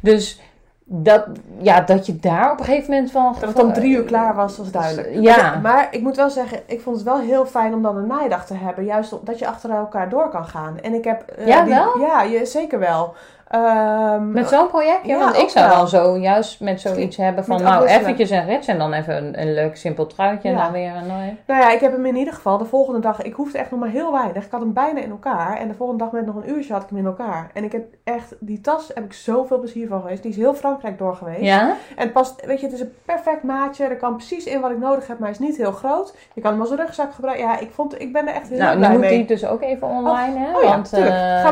Dus 0.00 0.40
dat, 0.84 1.24
ja, 1.58 1.80
dat 1.80 2.06
je 2.06 2.16
daar 2.16 2.52
op 2.52 2.58
een 2.58 2.64
gegeven 2.64 2.90
moment 2.90 3.10
van... 3.10 3.36
Dat 3.40 3.48
het 3.48 3.62
om 3.62 3.72
drie 3.72 3.96
uur 3.96 4.04
klaar 4.04 4.34
was, 4.34 4.56
was 4.56 4.70
duidelijk. 4.70 5.08
Ja. 5.20 5.58
Maar 5.62 5.88
ik 5.90 6.00
moet 6.00 6.16
wel 6.16 6.30
zeggen, 6.30 6.60
ik 6.66 6.80
vond 6.80 6.96
het 6.96 7.04
wel 7.04 7.18
heel 7.20 7.46
fijn 7.46 7.74
om 7.74 7.82
dan 7.82 7.96
een 7.96 8.06
naaidag 8.06 8.46
te 8.46 8.54
hebben. 8.54 8.84
Juist 8.84 9.14
dat 9.26 9.38
je 9.38 9.46
achter 9.46 9.70
elkaar 9.70 10.08
door 10.08 10.28
kan 10.28 10.44
gaan. 10.44 10.78
En 10.80 10.94
ik 10.94 11.04
heb... 11.04 11.22
eh, 11.30 11.46
Ja, 11.46 11.62
die- 11.62 11.74
wel? 11.74 11.98
Ja, 11.98 12.22
je, 12.22 12.46
zeker 12.46 12.78
wel. 12.78 13.14
Ehm, 13.52 14.30
Met 14.32 14.48
zo'n 14.48 14.66
projectje? 14.66 15.08
Ja, 15.12 15.18
Want 15.18 15.36
ik 15.36 15.48
zou 15.48 15.68
wel. 15.68 15.76
dan 15.76 15.88
zo 15.88 16.16
juist 16.18 16.60
met 16.60 16.80
zoiets 16.80 17.16
hebben 17.16 17.44
van... 17.44 17.62
Nou, 17.62 17.86
eventjes 17.86 18.30
een 18.30 18.44
rits 18.46 18.66
en 18.66 18.78
dan 18.78 18.92
even 18.92 19.16
een, 19.16 19.40
een 19.40 19.54
leuk 19.54 19.76
simpel 19.76 20.06
truitje 20.06 20.48
en 20.48 20.56
dan 20.56 20.72
weer 20.72 20.94
een... 20.94 21.06
nou, 21.06 21.36
Nou 21.46 21.60
ja, 21.60 21.70
ik 21.72 21.80
heb 21.80 21.92
hem 21.92 22.06
in 22.06 22.16
ieder 22.16 22.34
geval 22.34 22.58
de 22.58 22.64
volgende 22.64 23.00
dag. 23.00 23.22
Ik 23.22 23.32
hoefde 23.34 23.58
echt 23.58 23.70
nog 23.70 23.80
maar 23.80 23.88
heel 23.88 24.12
weinig. 24.12 24.44
Ik 24.44 24.50
had 24.50 24.60
hem 24.60 24.72
bijna 24.72 25.00
in 25.00 25.10
elkaar. 25.10 25.56
En 25.58 25.68
de 25.68 25.74
volgende 25.74 26.04
dag 26.04 26.12
met 26.12 26.26
nog 26.26 26.34
een 26.34 26.50
uurtje 26.50 26.72
had 26.72 26.82
ik 26.82 26.88
hem 26.88 26.98
in 26.98 27.04
elkaar. 27.06 27.50
En 27.54 27.64
ik 27.64 27.72
heb 27.72 27.84
echt, 28.04 28.34
die 28.40 28.60
tas 28.60 28.90
heb 28.94 29.04
ik 29.04 29.12
zoveel 29.12 29.58
plezier 29.58 29.88
van 29.88 30.00
geweest. 30.00 30.22
Die 30.22 30.30
is 30.30 30.36
heel 30.36 30.54
Frankrijk 30.54 30.98
door 30.98 31.14
geweest. 31.16 31.40
Ja? 31.40 31.68
En 31.96 32.02
het 32.02 32.12
past, 32.12 32.46
weet 32.46 32.60
je, 32.60 32.66
het 32.66 32.74
is 32.74 32.80
een 32.80 32.92
perfect 33.04 33.42
maatje. 33.42 33.84
Er 33.84 33.96
kan 33.96 34.16
precies 34.16 34.44
in 34.44 34.60
wat 34.60 34.70
ik 34.70 34.78
nodig 34.78 35.06
heb, 35.06 35.18
maar 35.18 35.28
hij 35.28 35.38
is 35.40 35.46
niet 35.48 35.56
heel 35.56 35.72
groot. 35.72 36.14
Je 36.34 36.40
kan 36.40 36.50
hem 36.52 36.60
als 36.60 36.70
rugzak 36.70 37.12
gebruiken. 37.14 37.46
Ja, 37.46 37.58
ik, 37.58 37.70
vond, 37.70 38.00
ik 38.00 38.12
ben 38.12 38.28
er 38.28 38.34
echt 38.34 38.48
heel 38.48 38.58
Nou, 38.58 38.72
nu 38.72 38.78
blij 38.78 38.90
moet 38.90 39.00
mee. 39.00 39.10
die 39.16 39.26
dus 39.26 39.46
ook 39.46 39.62
even 39.62 39.88
online, 39.88 40.38
hè? 40.38 40.56
oh 40.56 40.62
ja, 40.62 40.68
Want 40.68 40.90
we 40.90 40.98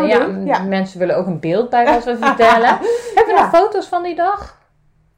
ja, 0.07 0.19
doen, 0.19 0.47
ja. 0.47 0.63
mensen 0.63 0.99
willen 0.99 1.17
ook 1.17 1.27
een 1.27 1.41
beeld 1.41 1.71
bij 1.71 1.89
wat 1.95 2.05
we 2.05 2.17
vertellen. 2.17 2.69
Hebben 3.15 3.35
we 3.35 3.41
nog 3.41 3.51
foto's 3.51 3.87
van 3.89 4.03
die 4.03 4.15
dag? 4.15 4.59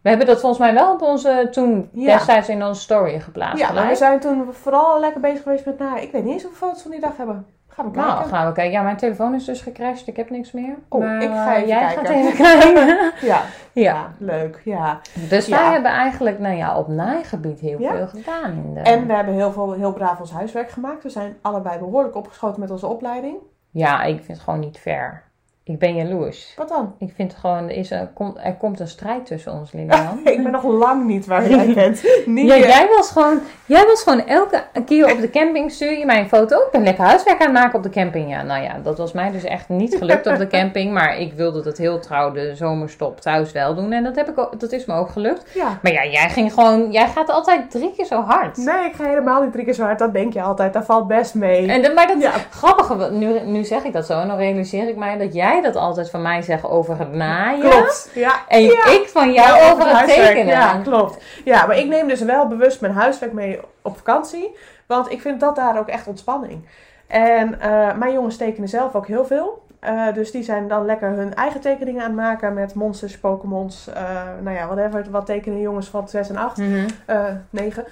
We 0.02 0.08
hebben 0.08 0.26
dat 0.26 0.40
volgens 0.40 0.60
mij 0.60 0.74
wel 0.74 0.92
op 0.92 1.02
onze, 1.02 1.48
toen 1.50 1.88
Ja. 1.92 2.12
destijds 2.16 2.48
in 2.48 2.64
onze 2.64 2.80
story 2.80 3.20
geplaatst. 3.20 3.58
Ja, 3.58 3.72
maar 3.72 3.88
we 3.88 3.94
zijn 3.94 4.20
toen 4.20 4.52
vooral 4.52 5.00
lekker 5.00 5.20
bezig 5.20 5.42
geweest 5.42 5.64
met, 5.66 5.78
nou, 5.78 6.00
ik 6.00 6.12
weet 6.12 6.24
niet 6.24 6.32
eens 6.32 6.42
hoeveel 6.42 6.66
foto's 6.68 6.82
van 6.82 6.90
die 6.90 7.00
dag 7.00 7.16
hebben. 7.16 7.46
Gaan 7.68 7.84
we 7.86 7.90
kijken. 7.92 8.10
Nou, 8.14 8.28
gaan 8.28 8.46
we 8.46 8.52
kijken. 8.52 8.72
Ja, 8.72 8.82
mijn 8.82 8.96
telefoon 8.96 9.34
is 9.34 9.44
dus 9.44 9.60
gecrashed. 9.60 10.06
Ik 10.06 10.16
heb 10.16 10.30
niks 10.30 10.52
meer. 10.52 10.76
Oh, 10.88 11.00
maar, 11.00 11.22
ik 11.22 11.28
ga 11.30 11.50
eh, 11.50 11.56
even 11.56 11.68
jij 11.68 11.78
kijken. 11.94 12.06
gaat 12.06 12.14
even 12.14 12.36
kijken. 12.36 12.86
Ja, 13.28 13.42
ja. 13.72 13.92
ja, 13.92 14.10
leuk. 14.18 14.60
Ja. 14.64 15.00
Dus 15.28 15.46
Ja. 15.46 15.58
wij 15.62 15.72
hebben 15.72 15.90
eigenlijk, 15.90 16.38
nou 16.38 16.56
ja, 16.56 16.78
op 16.78 16.88
naaigebied 16.88 17.60
heel 17.60 17.78
veel 17.78 18.06
gedaan. 18.06 18.50
In 18.50 18.74
de... 18.74 18.80
En 18.80 19.06
we 19.06 19.12
hebben 19.12 19.34
heel, 19.34 19.52
veel, 19.52 19.72
heel 19.72 19.92
braaf 19.92 20.20
ons 20.20 20.32
huiswerk 20.32 20.70
gemaakt. 20.70 21.02
We 21.02 21.08
zijn 21.10 21.36
allebei 21.42 21.78
behoorlijk 21.78 22.14
opgeschoten 22.16 22.60
met 22.60 22.70
onze 22.70 22.86
opleiding. 22.86 23.36
Ja, 23.70 24.02
ik 24.02 24.16
vind 24.16 24.28
het 24.28 24.40
gewoon 24.40 24.60
niet 24.60 24.78
fair. 24.78 25.22
Ik 25.64 25.78
ben 25.78 25.94
jaloers. 25.94 26.52
Wat 26.56 26.68
dan? 26.68 26.94
Ik 26.98 27.12
vind 27.14 27.34
gewoon, 27.40 27.68
er, 27.68 27.76
is 27.76 27.90
een, 27.90 28.08
er 28.42 28.54
komt 28.58 28.80
een 28.80 28.88
strijd 28.88 29.26
tussen 29.26 29.52
ons, 29.52 29.72
Lilian. 29.72 30.20
ik 30.24 30.42
ben 30.42 30.52
nog 30.52 30.64
lang 30.64 31.06
niet 31.06 31.26
waar 31.26 31.48
jij 31.48 31.72
bent. 31.74 32.02
Niet 32.26 32.46
Ja, 32.46 32.56
jij 32.56 32.88
was 32.96 33.10
gewoon, 33.10 33.40
jij 33.66 33.84
was 33.86 34.02
gewoon 34.02 34.26
elke 34.26 34.64
keer 34.86 35.12
op 35.12 35.20
de 35.20 35.30
camping 35.30 35.70
stuur 35.72 35.98
je 35.98 36.06
mij 36.06 36.18
een 36.18 36.28
foto. 36.28 36.56
Ik 36.56 36.68
ben 36.72 36.82
lekker 36.82 37.04
huiswerk 37.04 37.40
aan 37.40 37.46
het 37.46 37.54
maken 37.56 37.76
op 37.76 37.82
de 37.82 37.90
camping. 37.90 38.30
Ja, 38.30 38.42
nou 38.42 38.62
ja, 38.62 38.78
dat 38.82 38.98
was 38.98 39.12
mij 39.12 39.30
dus 39.30 39.44
echt 39.44 39.68
niet 39.68 39.96
gelukt 39.96 40.26
op 40.26 40.36
de 40.36 40.46
camping. 40.58 40.92
Maar 40.92 41.18
ik 41.18 41.32
wilde 41.32 41.62
dat 41.62 41.78
heel 41.78 41.98
trouw 42.00 42.32
de 42.32 42.54
zomerstop 42.56 43.20
thuis 43.20 43.52
wel 43.52 43.74
doen. 43.74 43.92
En 43.92 44.02
dat, 44.04 44.16
heb 44.16 44.28
ik 44.28 44.38
ook, 44.38 44.60
dat 44.60 44.72
is 44.72 44.84
me 44.84 44.94
ook 44.94 45.10
gelukt. 45.10 45.54
Ja. 45.54 45.78
Maar 45.82 45.92
ja, 45.92 46.06
jij 46.06 46.28
ging 46.30 46.52
gewoon, 46.52 46.90
jij 46.92 47.08
gaat 47.08 47.30
altijd 47.30 47.70
drie 47.70 47.92
keer 47.96 48.04
zo 48.04 48.20
hard. 48.20 48.56
Nee, 48.56 48.84
ik 48.84 48.94
ga 48.94 49.04
helemaal 49.04 49.42
niet 49.42 49.52
drie 49.52 49.64
keer 49.64 49.74
zo 49.74 49.82
hard. 49.82 49.98
Dat 49.98 50.12
denk 50.12 50.32
je 50.32 50.42
altijd. 50.42 50.72
Dat 50.72 50.84
valt 50.84 51.06
best 51.06 51.34
mee. 51.34 51.66
En, 51.68 51.94
maar 51.94 52.06
dat 52.06 52.20
Ja. 52.22 52.32
grappige, 52.50 53.10
nu, 53.10 53.40
nu 53.40 53.64
zeg 53.64 53.84
ik 53.84 53.92
dat 53.92 54.06
zo 54.06 54.20
en 54.20 54.28
dan 54.28 54.36
realiseer 54.36 54.88
ik 54.88 54.96
mij 54.96 55.18
dat 55.18 55.34
jij 55.34 55.51
dat 55.60 55.76
altijd 55.76 56.10
van 56.10 56.22
mij 56.22 56.42
zegt 56.42 56.64
over 56.64 56.98
het 56.98 57.12
naaien. 57.12 57.70
Klopt. 57.70 58.10
Ja. 58.14 58.32
En 58.48 58.62
Ja. 58.62 58.84
ik 58.86 59.08
van 59.12 59.32
jou 59.32 59.58
Ja, 59.58 59.70
over 59.72 59.96
het 59.98 60.08
tekenen. 60.08 60.46
Ja, 60.46 60.80
klopt. 60.82 61.22
Ja, 61.44 61.66
maar 61.66 61.78
ik 61.78 61.86
neem 61.86 62.08
dus 62.08 62.20
wel 62.20 62.46
bewust 62.46 62.80
mijn 62.80 62.92
huiswerk 62.94 63.32
mee 63.32 63.60
op 63.82 63.96
vakantie. 63.96 64.56
Want 64.86 65.10
ik 65.12 65.20
vind 65.20 65.40
dat 65.40 65.56
daar 65.56 65.78
ook 65.78 65.88
echt 65.88 66.06
ontspanning. 66.06 66.66
En 67.06 67.60
eh, 67.60 67.94
mijn 67.96 68.12
jongens 68.12 68.36
tekenen 68.36 68.68
zelf 68.68 68.94
ook 68.94 69.06
heel 69.06 69.24
veel. 69.24 69.62
Eh, 69.80 70.12
dus 70.14 70.30
die 70.30 70.42
zijn 70.42 70.68
dan 70.68 70.84
lekker 70.86 71.08
hun 71.08 71.34
eigen 71.34 71.60
tekeningen 71.60 72.00
aan 72.02 72.06
het 72.10 72.16
maken 72.16 72.54
met 72.54 72.74
monsters, 72.74 73.18
Pokémons. 73.18 73.88
eh, 73.94 74.02
nou 74.42 74.56
ja, 74.56 74.66
whatever. 74.66 75.06
Wat 75.10 75.26
tekenen 75.26 75.60
jongens 75.60 75.88
van 75.88 76.08
6 76.08 76.28
en 76.28 76.36
8. 76.36 76.56
Mhm. 76.56 76.86
eh 77.06 77.24
9. 77.50 77.84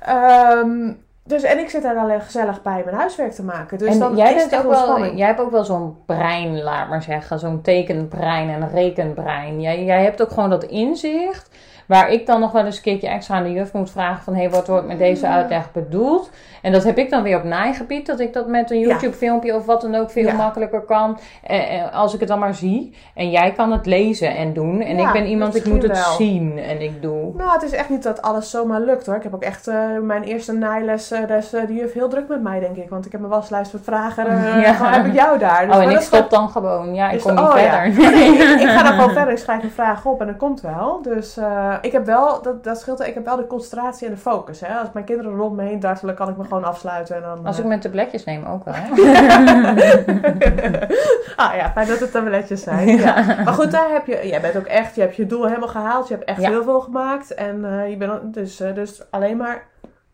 Ehm, 0.00 0.92
dus, 1.26 1.42
en 1.42 1.58
ik 1.58 1.70
zit 1.70 1.82
daar 1.82 1.94
dan 1.94 2.20
gezellig 2.20 2.62
bij 2.62 2.82
mijn 2.84 2.96
huiswerk 2.96 3.32
te 3.32 3.42
maken. 3.42 3.78
Dus 3.78 3.88
en 3.88 3.98
dan 3.98 4.16
jij, 4.16 4.34
is 4.34 4.42
het 4.42 4.56
ook 4.56 4.70
wel, 4.70 5.14
jij 5.14 5.26
hebt 5.26 5.40
ook 5.40 5.50
wel 5.50 5.64
zo'n 5.64 5.96
brein, 6.06 6.62
laat 6.62 6.88
maar 6.88 7.02
zeggen. 7.02 7.38
Zo'n 7.38 7.62
tekenbrein 7.62 8.48
en 8.48 8.70
rekenbrein. 8.70 9.60
Jij, 9.60 9.84
jij 9.84 10.02
hebt 10.02 10.22
ook 10.22 10.30
gewoon 10.30 10.50
dat 10.50 10.64
inzicht. 10.64 11.50
Waar 11.86 12.10
ik 12.10 12.26
dan 12.26 12.40
nog 12.40 12.52
wel 12.52 12.64
eens 12.64 12.76
een 12.76 12.82
keertje 12.82 13.08
extra 13.08 13.36
aan 13.36 13.42
de 13.42 13.52
juf 13.52 13.72
moet 13.72 13.90
vragen 13.90 14.22
van... 14.22 14.34
hé, 14.34 14.40
hey, 14.40 14.50
wat 14.50 14.66
wordt 14.66 14.86
met 14.86 14.98
deze 14.98 15.26
uitleg 15.26 15.72
bedoeld? 15.72 16.30
En 16.62 16.72
dat 16.72 16.84
heb 16.84 16.98
ik 16.98 17.10
dan 17.10 17.22
weer 17.22 17.36
op 17.36 17.44
naaigebied. 17.44 18.06
Dat 18.06 18.20
ik 18.20 18.32
dat 18.32 18.48
met 18.48 18.70
een. 18.70 18.78
YouTube-filmpje 18.78 19.54
of 19.54 19.66
wat 19.66 19.80
dan 19.80 19.94
ook 19.94 20.10
veel 20.10 20.32
makkelijker 20.32 20.80
kan. 20.80 21.18
Eh, 21.42 21.80
eh, 21.80 21.94
als 21.94 22.14
ik 22.14 22.20
het 22.20 22.28
dan 22.28 22.38
maar 22.38 22.54
zie. 22.54 22.94
En 23.14 23.30
jij 23.30 23.52
kan 23.52 23.72
het 23.72 23.86
lezen 23.86 24.36
en 24.36 24.52
doen. 24.52 24.80
En 24.80 24.98
ik 24.98 25.12
ben 25.12 25.26
iemand, 25.26 25.54
ik 25.54 25.66
moet 25.66 25.82
het 25.82 25.92
wel. 25.92 26.12
zien 26.12 26.58
en 26.58 26.80
ik 26.80 27.02
doe. 27.02 27.32
Nou, 27.36 27.52
het 27.52 27.62
is 27.62 27.72
echt 27.72 27.88
niet 27.88 28.02
dat 28.02 28.22
alles 28.22 28.50
zomaar 28.50 28.80
lukt 28.80 29.06
hoor. 29.06 29.16
Ik 29.16 29.22
heb 29.22 29.34
ook 29.34 29.42
echt 29.42 29.68
eh, 29.68 29.76
mijn 30.02 30.22
eerste 30.22 30.52
naailes, 30.52 31.08
daar 31.08 31.38
is 31.38 31.52
eh, 31.52 31.66
de 31.66 31.74
juf 31.74 31.92
heel 31.92 32.08
druk 32.08 32.28
met 32.28 32.42
mij 32.42 32.60
denk 32.60 32.76
ik. 32.76 32.88
Want 32.90 33.06
ik 33.06 33.12
heb 33.12 33.20
mijn 33.20 33.32
waslijst 33.32 33.72
met 33.72 33.82
vragen, 33.84 34.24
Ja. 34.60 34.72
gewoon 34.72 34.92
heb 34.92 35.06
ik 35.06 35.14
jou 35.14 35.38
daar. 35.38 35.66
Dus, 35.66 35.76
oh, 35.76 35.82
en 35.82 35.90
ik 35.90 36.00
stop 36.00 36.30
dan 36.30 36.48
gewoon. 36.48 36.94
Ja, 36.94 37.08
ik 37.08 37.16
Is 37.16 37.22
kom 37.22 37.34
niet 37.34 37.40
oh, 37.40 37.58
ja. 37.58 37.90
verder. 37.90 38.20
ik, 38.54 38.60
ik 38.60 38.68
ga 38.68 38.82
dan 38.82 38.92
gewoon 38.92 39.12
verder, 39.18 39.32
ik 39.32 39.38
schrijf 39.38 39.62
een 39.62 39.70
vraag 39.70 40.04
op 40.04 40.20
en 40.20 40.26
dat 40.26 40.36
komt 40.36 40.60
wel. 40.60 41.02
Dus 41.02 41.38
eh, 41.76 41.86
ik 41.86 41.92
heb 41.92 42.06
wel, 42.06 42.42
dat, 42.42 42.64
dat 42.64 42.80
scheelt, 42.80 43.00
ik 43.00 43.14
heb 43.14 43.24
wel 43.24 43.36
de 43.36 43.46
concentratie 43.46 44.06
en 44.06 44.12
de 44.12 44.20
focus. 44.20 44.60
Hè. 44.60 44.74
Als 44.74 44.88
mijn 44.92 45.04
kinderen 45.04 45.36
rond 45.36 45.56
me 45.56 45.62
heen 45.62 45.80
dartelen, 45.80 46.14
kan 46.14 46.28
ik 46.28 46.36
me 46.36 46.42
gewoon 46.42 46.64
afsluiten. 46.64 47.16
En 47.16 47.22
dan, 47.22 47.46
Als 47.46 47.56
eh, 47.56 47.62
ik 47.62 47.68
mijn 47.68 47.80
tabletjes 47.80 48.24
neem 48.24 48.44
ook 48.44 48.64
wel. 48.64 48.74
Hè? 48.76 48.88
ah 51.44 51.54
ja, 51.56 51.70
fijn 51.74 51.86
dat 51.86 52.00
het 52.00 52.10
tabletjes 52.12 52.62
zijn. 52.62 52.88
Ja. 52.88 53.14
Maar 53.44 53.54
goed, 53.54 53.70
daar 53.70 53.90
heb 53.90 54.06
je, 54.06 54.28
jij 54.28 54.40
bent 54.40 54.56
ook 54.56 54.66
echt, 54.66 54.94
je 54.94 55.00
hebt 55.00 55.16
je 55.16 55.26
doel 55.26 55.46
helemaal 55.46 55.68
gehaald. 55.68 56.08
Je 56.08 56.14
hebt 56.14 56.28
echt 56.28 56.40
Ja. 56.40 56.48
heel 56.48 56.62
veel 56.62 56.80
gemaakt. 56.80 57.34
En 57.34 57.64
eh, 57.64 57.90
je 57.90 57.96
bent, 57.96 58.34
dus, 58.34 58.56
dus 58.56 59.02
alleen 59.10 59.36
maar 59.36 59.66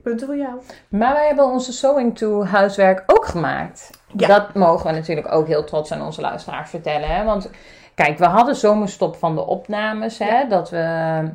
punten 0.03 0.27
voor 0.27 0.37
jou. 0.37 0.61
Maar 0.89 1.13
wij 1.13 1.27
hebben 1.27 1.45
onze 1.45 1.73
Sewing 1.73 2.19
to 2.19 2.45
huiswerk 2.45 3.03
ook 3.07 3.27
gemaakt. 3.27 3.91
Dat 4.13 4.55
mogen 4.55 4.87
we 4.87 4.93
natuurlijk 4.97 5.33
ook 5.33 5.47
heel 5.47 5.65
trots 5.65 5.93
aan 5.93 6.03
onze 6.03 6.21
luisteraars 6.21 6.71
vertellen. 6.71 7.09
Hè? 7.09 7.25
Want 7.25 7.51
kijk, 7.95 8.19
we 8.19 8.25
hadden 8.25 8.57
zomerstop 8.57 9.17
van 9.17 9.35
de 9.35 9.47
opnames. 9.47 10.19
Hè? 10.19 10.41
Ja. 10.41 10.45
Dat 10.45 10.71
we... 10.71 11.29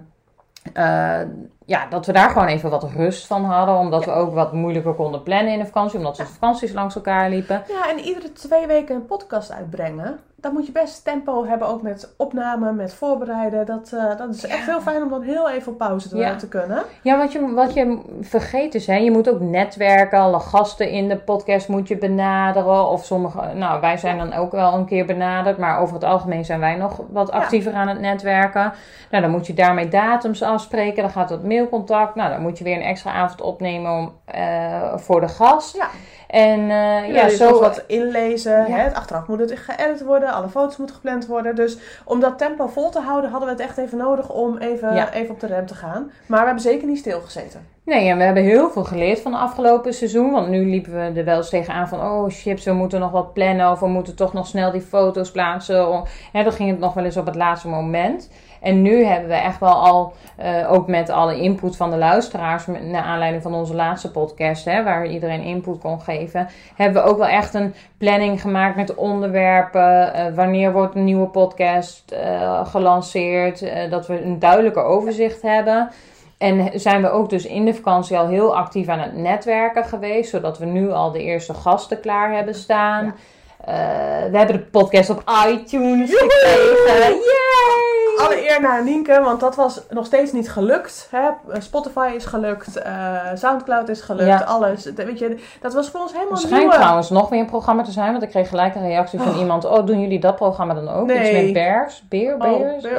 eh, 0.75 1.25
ja, 1.67 1.87
dat 1.89 2.05
we 2.05 2.11
daar 2.11 2.29
gewoon 2.29 2.47
even 2.47 2.69
wat 2.69 2.87
rust 2.95 3.27
van 3.27 3.45
hadden. 3.45 3.75
Omdat 3.75 4.05
we 4.05 4.11
ook 4.11 4.33
wat 4.33 4.53
moeilijker 4.53 4.93
konden 4.93 5.23
plannen 5.23 5.53
in 5.53 5.59
de 5.59 5.65
vakantie. 5.65 5.97
Omdat 5.97 6.15
de 6.15 6.25
vakanties 6.25 6.73
langs 6.73 6.95
elkaar 6.95 7.29
liepen. 7.29 7.63
Ja, 7.67 7.89
en 7.89 7.99
iedere 7.99 8.31
twee 8.31 8.67
weken 8.67 8.95
een 8.95 9.05
podcast 9.05 9.51
uitbrengen. 9.51 10.19
Dan 10.39 10.53
moet 10.53 10.65
je 10.65 10.71
best 10.71 11.03
tempo 11.03 11.45
hebben, 11.45 11.67
ook 11.67 11.81
met 11.81 12.13
opname, 12.17 12.73
met 12.73 12.93
voorbereiden. 12.93 13.65
Dat, 13.65 13.91
eh, 13.93 14.17
dat 14.17 14.33
is 14.33 14.45
echt 14.45 14.65
heel 14.65 14.81
fijn 14.81 15.03
om 15.03 15.09
dan 15.09 15.21
heel 15.21 15.49
even 15.49 15.71
op 15.71 15.77
pauze 15.77 16.09
te, 16.09 16.35
te 16.37 16.47
kunnen. 16.47 16.83
Ja, 17.01 17.17
wat 17.17 17.31
je, 17.31 17.53
wat 17.53 17.73
je 17.73 17.99
vergeet 18.21 18.75
is, 18.75 18.87
hè, 18.87 18.95
je 18.95 19.11
moet 19.11 19.29
ook 19.29 19.39
netwerken. 19.39 20.19
Alle 20.19 20.39
gasten 20.39 20.89
in 20.89 21.07
de 21.07 21.17
podcast 21.17 21.67
moet 21.67 21.87
je 21.87 21.97
benaderen. 21.97 22.89
Of 22.89 23.05
sommige, 23.05 23.41
nou, 23.53 23.81
wij 23.81 23.97
zijn 23.97 24.17
dan 24.17 24.33
ook 24.33 24.51
wel 24.51 24.73
een 24.73 24.85
keer 24.85 25.05
benaderd. 25.05 25.57
Maar 25.57 25.79
over 25.79 25.93
het 25.93 26.03
algemeen 26.03 26.45
zijn 26.45 26.59
wij 26.59 26.75
nog 26.75 27.01
wat 27.09 27.31
actiever 27.31 27.73
aan 27.73 27.87
het 27.87 27.99
netwerken. 27.99 28.73
Nou, 29.11 29.23
dan 29.23 29.31
moet 29.31 29.47
je 29.47 29.53
daarmee 29.53 29.87
datums 29.87 30.43
afspreken. 30.43 31.01
Dan 31.01 31.11
gaat 31.11 31.29
het 31.61 31.69
mailcontact. 31.71 32.15
Nou, 32.15 32.29
dan 32.31 32.41
moet 32.41 32.57
je 32.57 32.63
weer 32.63 32.75
een 32.75 32.81
extra 32.81 33.11
avond 33.11 33.41
opnemen 33.41 33.91
om, 33.91 34.13
eh, 34.25 34.97
voor 34.97 35.21
de 35.21 35.27
gast. 35.27 35.75
Ja. 35.75 35.87
En 36.27 36.59
eh, 36.59 36.67
Ja, 36.67 37.05
ja, 37.07 37.29
zo. 37.29 37.59
wat 37.59 37.83
inlezen. 37.87 38.67
Ja. 38.67 38.75
Hè? 38.75 38.81
Het 38.81 38.93
Achteraf 38.93 39.27
moet 39.27 39.39
het 39.39 39.53
geëdit 39.59 40.03
worden. 40.03 40.29
Alle 40.33 40.49
foto's 40.49 40.77
moeten 40.77 40.95
gepland 40.95 41.25
worden. 41.27 41.55
Dus 41.55 41.77
om 42.05 42.19
dat 42.19 42.37
tempo 42.37 42.67
vol 42.67 42.89
te 42.89 42.99
houden, 42.99 43.29
hadden 43.29 43.49
we 43.49 43.55
het 43.55 43.63
echt 43.63 43.77
even 43.77 43.97
nodig 43.97 44.29
om 44.29 44.57
even, 44.57 44.93
Ja. 44.95 45.11
even 45.13 45.33
op 45.33 45.39
de 45.39 45.47
rem 45.47 45.65
te 45.65 45.75
gaan. 45.75 46.11
Maar 46.25 46.39
we 46.39 46.45
hebben 46.45 46.63
zeker 46.63 46.87
niet 46.87 46.97
stilgezeten. 46.97 47.67
Nee, 47.87 48.09
en 48.09 48.17
we 48.17 48.23
hebben 48.23 48.43
heel 48.43 48.69
veel 48.69 48.83
geleerd 48.83 49.19
van 49.19 49.33
het 49.33 49.41
afgelopen 49.41 49.93
seizoen. 49.93 50.31
Want 50.31 50.47
nu 50.47 50.69
liepen 50.69 50.93
we 50.93 51.19
er 51.19 51.25
wel 51.25 51.37
eens 51.37 51.49
tegenaan 51.49 51.87
van... 51.87 51.99
Oh, 51.99 52.25
chips, 52.29 52.65
we 52.65 52.73
moeten 52.73 52.99
nog 52.99 53.11
wat 53.11 53.33
plannen. 53.33 53.71
Of 53.71 53.79
we 53.79 53.87
moeten 53.87 54.15
toch 54.15 54.33
nog 54.33 54.47
snel 54.47 54.71
die 54.71 54.81
foto's 54.81 55.31
plaatsen. 55.31 56.03
Dan 56.33 56.51
ging 56.51 56.69
het 56.69 56.79
nog 56.79 56.93
wel 56.93 57.03
eens 57.03 57.17
op 57.17 57.25
het 57.25 57.35
laatste 57.35 57.67
moment. 57.67 58.29
En 58.61 58.81
nu 58.81 59.03
hebben 59.03 59.29
we 59.29 59.35
echt 59.35 59.59
wel 59.59 59.73
al, 59.73 60.13
uh, 60.39 60.71
ook 60.71 60.87
met 60.87 61.09
alle 61.09 61.41
input 61.41 61.75
van 61.75 61.89
de 61.89 61.97
luisteraars, 61.97 62.65
naar 62.65 63.03
aanleiding 63.03 63.43
van 63.43 63.53
onze 63.53 63.75
laatste 63.75 64.11
podcast, 64.11 64.65
hè, 64.65 64.83
waar 64.83 65.07
iedereen 65.07 65.41
input 65.41 65.79
kon 65.79 66.01
geven, 66.01 66.47
hebben 66.75 67.03
we 67.03 67.09
ook 67.09 67.17
wel 67.17 67.27
echt 67.27 67.53
een 67.53 67.73
planning 67.97 68.41
gemaakt 68.41 68.75
met 68.75 68.95
onderwerpen. 68.95 70.11
Uh, 70.15 70.35
wanneer 70.35 70.71
wordt 70.71 70.95
een 70.95 71.03
nieuwe 71.03 71.27
podcast 71.27 72.13
uh, 72.13 72.67
gelanceerd? 72.67 73.65
dat 73.89 74.07
we 74.07 74.23
een 74.23 74.39
duidelijker 74.39 74.83
overzicht 74.83 75.41
hebben. 75.41 75.89
En 76.37 76.79
zijn 76.79 77.01
we 77.01 77.09
ook 77.09 77.29
dus 77.29 77.45
in 77.45 77.65
de 77.65 77.73
vakantie 77.73 78.17
al 78.17 78.27
heel 78.27 78.55
actief 78.55 78.87
aan 78.87 78.99
het 78.99 79.15
netwerken 79.15 79.85
geweest, 79.85 80.29
zodat 80.29 80.57
we 80.57 80.65
nu 80.65 80.91
al 80.91 81.11
de 81.11 81.23
eerste 81.23 81.53
gasten 81.53 81.99
klaar 81.99 82.33
hebben 82.33 82.55
staan. 82.55 83.05
Ja. 83.05 84.29
we 84.31 84.37
hebben 84.37 84.55
de 84.55 84.63
podcast 84.63 85.09
op 85.09 85.23
iTunes 85.47 86.09
gekregen. 86.13 87.13
Yay! 87.13 88.06
Alle 88.17 88.49
eer 88.49 88.61
naar 88.61 88.83
Nienke, 88.83 89.21
want 89.21 89.39
dat 89.39 89.55
was 89.55 89.81
nog 89.89 90.05
steeds 90.05 90.31
niet 90.31 90.51
gelukt. 90.51 91.07
Hè? 91.11 91.29
Spotify 91.59 92.11
is 92.15 92.25
gelukt, 92.25 92.77
uh, 92.77 93.19
Soundcloud 93.33 93.89
is 93.89 94.01
gelukt, 94.01 94.45
alles. 94.45 94.91
Weet 94.95 95.19
je, 95.19 95.37
dat 95.61 95.73
was 95.73 95.89
voor 95.89 95.99
ons 95.99 96.11
helemaal 96.11 96.33
nieuw. 96.33 96.41
Het 96.41 96.51
schijnt 96.51 96.71
trouwens 96.71 97.09
nog 97.09 97.29
weer 97.29 97.39
een 97.39 97.45
programma 97.45 97.83
te 97.83 97.91
zijn, 97.91 98.11
want 98.11 98.23
ik 98.23 98.29
kreeg 98.29 98.49
gelijk 98.49 98.75
een 98.75 98.87
reactie 98.87 99.19
van 99.19 99.31
oh. 99.31 99.39
iemand. 99.39 99.65
Oh, 99.65 99.85
doen 99.85 100.01
jullie 100.01 100.19
dat 100.19 100.35
programma 100.35 100.73
dan 100.73 100.89
ook? 100.89 101.05
Nee. 101.05 101.19
Iets 101.19 101.43
met 101.43 101.53
bears? 101.53 102.03
Beer? 102.09 102.33
Oh, 102.33 102.39
beers? 102.39 102.85
Oh, 102.85 102.93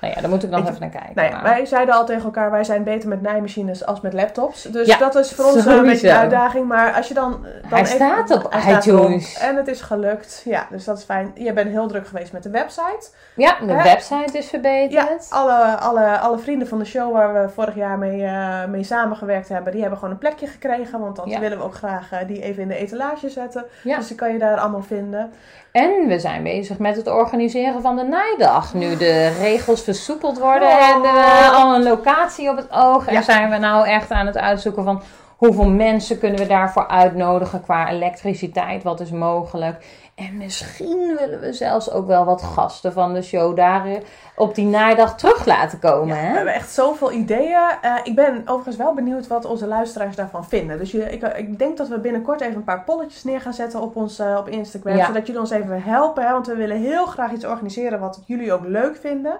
Nou 0.00 0.14
ja, 0.14 0.20
daar 0.20 0.30
moet 0.30 0.42
ik 0.42 0.50
nog 0.50 0.68
even 0.68 0.80
naar 0.80 0.90
kijken. 0.90 1.12
Nou 1.14 1.28
ja, 1.28 1.42
wij 1.42 1.66
zeiden 1.66 1.94
al 1.94 2.06
tegen 2.06 2.24
elkaar, 2.24 2.50
wij 2.50 2.64
zijn 2.64 2.84
beter 2.84 3.08
met 3.08 3.22
naaimachines 3.22 3.86
als 3.86 4.00
met 4.00 4.12
laptops. 4.12 4.62
Dus 4.62 4.98
dat 4.98 5.14
is 5.14 5.32
voor 5.32 5.44
ons 5.44 5.66
een 5.66 5.82
beetje 5.82 6.08
een 6.08 6.16
uitdaging. 6.16 6.68
Maar 6.68 6.92
als 6.92 7.08
je 7.08 7.14
dan... 7.14 7.30
dan 7.32 7.70
hij 7.70 7.80
even, 7.80 7.94
staat 7.94 8.30
op 8.30 8.52
hij 8.52 8.76
iTunes. 8.76 9.38
en 9.38 9.56
het 9.56 9.68
is 9.68 9.80
gelukt. 9.80 10.42
Ja, 10.44 10.66
dus 10.70 10.84
dat 10.84 10.98
is 10.98 11.04
fijn. 11.04 11.32
Je 11.34 11.52
bent 11.52 11.70
heel 11.70 11.86
druk 11.86 12.06
geweest 12.06 12.32
met 12.32 12.42
de 12.42 12.50
website. 12.50 13.08
Ja, 13.36 13.56
de 13.60 13.66
website 13.66 14.03
website 14.08 14.38
is 14.38 14.48
verbeterd. 14.48 14.92
Ja, 14.92 15.36
alle, 15.36 15.78
alle, 15.78 16.18
alle 16.18 16.38
vrienden 16.38 16.68
van 16.68 16.78
de 16.78 16.84
show 16.84 17.12
waar 17.12 17.42
we 17.42 17.48
vorig 17.48 17.74
jaar 17.74 17.98
mee, 17.98 18.20
uh, 18.20 18.64
mee 18.64 18.82
samengewerkt 18.82 19.48
hebben, 19.48 19.72
die 19.72 19.80
hebben 19.80 19.98
gewoon 19.98 20.14
een 20.14 20.20
plekje 20.20 20.46
gekregen. 20.46 21.00
Want 21.00 21.16
dat 21.16 21.38
willen 21.38 21.58
we 21.58 21.64
ook 21.64 21.74
graag 21.74 22.12
uh, 22.12 22.18
die 22.26 22.42
even 22.42 22.62
in 22.62 22.68
de 22.68 22.76
etalage 22.76 23.28
zetten. 23.28 23.64
Ja. 23.82 23.96
Dus 23.96 24.06
die 24.06 24.16
kan 24.16 24.32
je 24.32 24.38
daar 24.38 24.58
allemaal 24.58 24.82
vinden. 24.82 25.32
En 25.72 26.06
we 26.06 26.18
zijn 26.18 26.42
bezig 26.42 26.78
met 26.78 26.96
het 26.96 27.08
organiseren 27.08 27.82
van 27.82 27.96
de 27.96 28.02
naaidag. 28.02 28.74
Nu 28.74 28.96
de 28.96 29.28
regels 29.28 29.82
versoepeld 29.82 30.38
worden 30.38 30.68
oh. 30.68 30.88
en 30.88 31.02
uh, 31.02 31.54
al 31.54 31.74
een 31.74 31.82
locatie 31.82 32.50
op 32.50 32.56
het 32.56 32.70
oog. 32.70 33.06
En 33.06 33.22
zijn 33.22 33.50
we 33.50 33.56
nou 33.56 33.86
echt 33.86 34.10
aan 34.10 34.26
het 34.26 34.38
uitzoeken 34.38 34.84
van 34.84 35.02
hoeveel 35.36 35.68
mensen 35.68 36.18
kunnen 36.18 36.38
we 36.38 36.46
daarvoor 36.46 36.88
uitnodigen 36.88 37.62
qua 37.62 37.88
elektriciteit, 37.88 38.82
wat 38.82 39.00
is 39.00 39.10
mogelijk. 39.10 39.84
En 40.14 40.36
misschien 40.36 41.16
willen 41.18 41.40
we 41.40 41.52
zelfs 41.52 41.90
ook 41.90 42.06
wel 42.06 42.24
wat 42.24 42.42
gasten 42.42 42.92
van 42.92 43.14
de 43.14 43.22
show 43.22 43.56
daar 43.56 43.86
eh, 43.86 44.00
op 44.36 44.54
die 44.54 44.66
naaidag 44.66 45.16
terug 45.16 45.46
laten 45.46 45.78
komen. 45.78 46.16
hè? 46.16 46.30
We 46.30 46.36
hebben 46.36 46.54
echt 46.54 46.70
zoveel 46.70 47.12
ideeën. 47.12 47.70
Uh, 47.84 47.94
ik 48.02 48.14
ben 48.14 48.42
overigens 48.44 48.76
wel 48.76 48.94
benieuwd 48.94 49.26
wat 49.26 49.44
onze 49.44 49.66
luisteraars 49.66 50.16
daarvan 50.16 50.44
vinden. 50.44 50.78
Dus 50.78 50.94
ik, 50.94 51.22
ik, 51.22 51.58
denk 51.58 51.76
dat 51.76 51.88
we 51.88 51.98
binnenkort 51.98 52.40
even 52.40 52.56
een 52.56 52.64
paar 52.64 52.84
polletjes 52.84 53.24
neer 53.24 53.40
gaan 53.40 53.54
zetten 53.54 53.80
op, 53.80 53.96
ons, 53.96 54.20
uh, 54.20 54.36
op 54.38 54.48
Instagram. 54.48 55.04
Zodat 55.04 55.26
jullie 55.26 55.40
ons 55.40 55.50
even 55.50 55.82
helpen. 55.82 56.26
Hè? 56.26 56.32
Want 56.32 56.46
we 56.46 56.54
willen 56.54 56.80
heel 56.80 57.06
graag 57.06 57.32
iets 57.32 57.46
organiseren 57.46 58.00
wat 58.00 58.22
jullie 58.26 58.52
ook 58.52 58.64
leuk 58.64 58.96
vinden. 58.96 59.38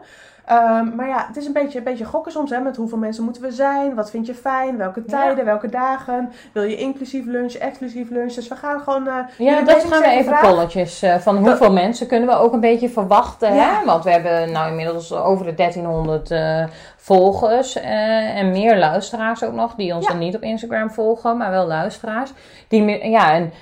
Um, 0.52 0.94
maar 0.94 1.08
ja, 1.08 1.24
het 1.26 1.36
is 1.36 1.46
een 1.46 1.52
beetje, 1.52 1.78
een 1.78 1.84
beetje 1.84 2.04
gokken 2.04 2.32
soms. 2.32 2.50
Hè, 2.50 2.60
met 2.60 2.76
hoeveel 2.76 2.98
mensen 2.98 3.24
moeten 3.24 3.42
we 3.42 3.50
zijn? 3.50 3.94
Wat 3.94 4.10
vind 4.10 4.26
je 4.26 4.34
fijn? 4.34 4.76
Welke 4.76 5.04
tijden? 5.04 5.44
Welke 5.44 5.68
dagen? 5.68 6.32
Wil 6.52 6.62
je 6.62 6.76
inclusief 6.76 7.26
lunch, 7.26 7.52
exclusief 7.52 8.10
lunch? 8.10 8.32
Dus 8.32 8.48
we 8.48 8.56
gaan 8.56 8.80
gewoon... 8.80 9.06
Uh, 9.06 9.14
ja, 9.38 9.62
dat 9.62 9.84
gaan 9.84 10.00
we 10.02 10.08
even 10.08 10.38
polletjes. 10.40 11.02
Uh, 11.02 11.14
van 11.14 11.36
hoeveel 11.36 11.72
mensen 11.72 12.06
kunnen 12.06 12.28
we 12.28 12.34
ook 12.34 12.52
een 12.52 12.60
beetje 12.60 12.88
verwachten. 12.88 13.54
Ja. 13.54 13.78
Hè? 13.78 13.84
Want 13.84 14.04
we 14.04 14.10
hebben 14.10 14.52
nou 14.52 14.68
inmiddels 14.68 15.12
over 15.12 15.46
de 15.46 15.54
1300 15.54 16.30
uh, 16.30 16.64
volgers. 16.96 17.76
en 17.76 18.50
meer 18.50 18.78
luisteraars 18.78 19.44
ook 19.44 19.54
nog. 19.54 19.74
Die 19.74 19.94
ons 19.94 20.06
dan 20.06 20.18
niet 20.18 20.36
op 20.36 20.42
Instagram 20.42 20.90
volgen. 20.90 21.36
Maar 21.36 21.50
wel 21.50 21.66
luisteraars. 21.66 22.32
Die, 22.68 23.08
ja, 23.10 23.34
en 23.34 23.52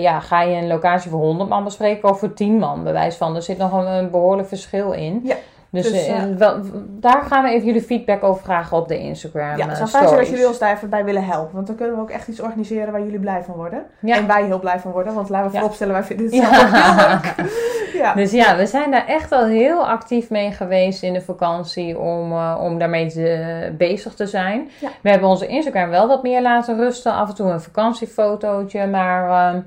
ja, 0.00 0.20
ga 0.20 0.42
je 0.42 0.56
een 0.56 0.68
locatie 0.68 1.10
voor 1.10 1.20
100 1.20 1.48
man 1.48 1.64
bespreken 1.64 2.08
of 2.08 2.18
voor 2.18 2.34
10 2.34 2.58
man? 2.58 2.84
Bewijs 2.84 3.16
van. 3.16 3.36
Er 3.36 3.42
zit 3.42 3.58
nog 3.58 3.72
een, 3.72 3.86
een 3.86 4.10
behoorlijk 4.10 4.48
verschil 4.48 4.92
in. 4.92 5.20
Ja. 5.24 5.36
Dus, 5.76 5.92
dus 5.92 6.08
uh, 6.08 6.22
wel, 6.38 6.60
daar 6.88 7.22
gaan 7.22 7.42
we 7.42 7.50
even 7.50 7.66
jullie 7.66 7.82
feedback 7.82 8.22
over 8.24 8.42
vragen 8.42 8.76
op 8.76 8.88
de 8.88 8.98
Instagram. 8.98 9.56
Ja, 9.56 9.68
het 9.68 9.76
zou 9.76 9.88
fijn 9.88 10.08
zijn 10.08 10.20
als 10.20 10.28
jullie 10.28 10.46
ons 10.46 10.58
daar 10.58 10.74
even 10.74 10.90
bij 10.90 11.04
willen 11.04 11.24
helpen. 11.24 11.54
Want 11.54 11.66
dan 11.66 11.76
kunnen 11.76 11.94
we 11.94 12.00
ook 12.00 12.10
echt 12.10 12.28
iets 12.28 12.40
organiseren 12.40 12.92
waar 12.92 13.02
jullie 13.02 13.18
blij 13.18 13.42
van 13.42 13.54
worden. 13.54 13.84
Ja. 14.00 14.16
En 14.16 14.26
wij 14.26 14.44
heel 14.44 14.58
blij 14.58 14.80
van 14.80 14.92
worden. 14.92 15.14
Want 15.14 15.28
laten 15.28 15.50
we 15.50 15.56
vooropstellen, 15.56 15.94
wij 15.94 16.02
vinden 16.02 16.26
het 16.26 16.34
heel 16.34 16.50
leuk. 16.50 17.34
ja. 18.02 18.14
Dus 18.14 18.30
ja, 18.32 18.56
we 18.56 18.66
zijn 18.66 18.90
daar 18.90 19.06
echt 19.06 19.32
al 19.32 19.44
heel 19.44 19.88
actief 19.88 20.30
mee 20.30 20.52
geweest 20.52 21.02
in 21.02 21.12
de 21.12 21.20
vakantie 21.20 21.98
om, 21.98 22.32
uh, 22.32 22.58
om 22.60 22.78
daarmee 22.78 23.10
te, 23.10 23.74
bezig 23.78 24.14
te 24.14 24.26
zijn. 24.26 24.70
We 25.00 25.10
hebben 25.10 25.28
onze 25.28 25.46
Instagram 25.46 25.90
wel 25.90 26.08
wat 26.08 26.22
meer 26.22 26.42
laten 26.42 26.76
rusten. 26.76 27.12
Af 27.12 27.28
en 27.28 27.34
toe 27.34 27.50
een 27.50 27.60
vakantiefotootje, 27.60 28.86
maar... 28.86 29.54
Uh, 29.54 29.60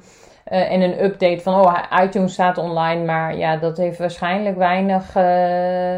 uh, 0.51 0.71
en 0.71 0.81
een 0.81 1.03
update 1.03 1.39
van, 1.41 1.53
oh, 1.53 1.77
iTunes 2.03 2.33
staat 2.33 2.57
online. 2.57 3.05
Maar 3.05 3.37
ja, 3.37 3.57
dat 3.57 3.77
heeft 3.77 3.97
waarschijnlijk 3.97 4.57
weinig 4.57 5.15
uh, 5.15 5.95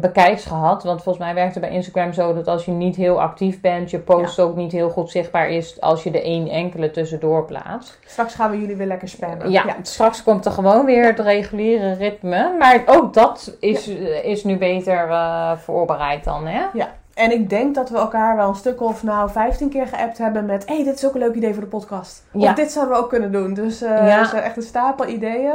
bekijks 0.00 0.44
gehad. 0.44 0.82
Want 0.82 1.02
volgens 1.02 1.24
mij 1.24 1.34
werkt 1.34 1.54
het 1.54 1.64
bij 1.64 1.72
Instagram 1.72 2.12
zo 2.12 2.34
dat 2.34 2.48
als 2.48 2.64
je 2.64 2.70
niet 2.70 2.96
heel 2.96 3.20
actief 3.20 3.60
bent, 3.60 3.90
je 3.90 3.98
post 3.98 4.40
ook 4.40 4.56
niet 4.56 4.72
heel 4.72 4.90
goed 4.90 5.10
zichtbaar 5.10 5.48
is 5.48 5.80
als 5.80 6.02
je 6.02 6.10
er 6.10 6.22
één 6.22 6.48
enkele 6.48 6.90
tussendoor 6.90 7.44
plaatst. 7.44 7.98
Straks 8.04 8.34
gaan 8.34 8.50
we 8.50 8.60
jullie 8.60 8.76
weer 8.76 8.86
lekker 8.86 9.08
spammen. 9.08 9.50
Ja, 9.50 9.64
straks 9.82 10.22
komt 10.22 10.44
er 10.44 10.52
gewoon 10.52 10.84
weer 10.84 11.06
het 11.06 11.18
reguliere 11.18 11.94
ritme. 11.94 12.54
Maar 12.58 12.82
ook 12.86 13.14
dat 13.14 13.56
is, 13.60 13.88
is 14.22 14.44
nu 14.44 14.56
beter 14.56 15.08
uh, 15.08 15.56
voorbereid 15.56 16.24
dan, 16.24 16.46
hè? 16.46 16.64
Ja. 16.72 16.88
En 17.16 17.32
ik 17.32 17.50
denk 17.50 17.74
dat 17.74 17.90
we 17.90 17.96
elkaar 17.96 18.36
wel 18.36 18.48
een 18.48 18.54
stuk 18.54 18.80
of 18.80 19.02
nou 19.02 19.30
15 19.30 19.68
keer 19.68 19.86
geappt 19.86 20.18
hebben 20.18 20.44
met... 20.44 20.66
hé, 20.66 20.74
hey, 20.74 20.84
dit 20.84 20.94
is 20.94 21.06
ook 21.06 21.14
een 21.14 21.20
leuk 21.20 21.34
idee 21.34 21.52
voor 21.52 21.62
de 21.62 21.68
podcast. 21.68 22.24
Ja. 22.32 22.48
Of 22.48 22.54
dit 22.54 22.72
zouden 22.72 22.96
we 22.96 23.02
ook 23.02 23.08
kunnen 23.08 23.32
doen. 23.32 23.54
Dus 23.54 23.82
uh, 23.82 23.88
ja. 23.88 24.20
is 24.20 24.32
echt 24.32 24.56
een 24.56 24.62
stapel 24.62 25.06
ideeën. 25.06 25.54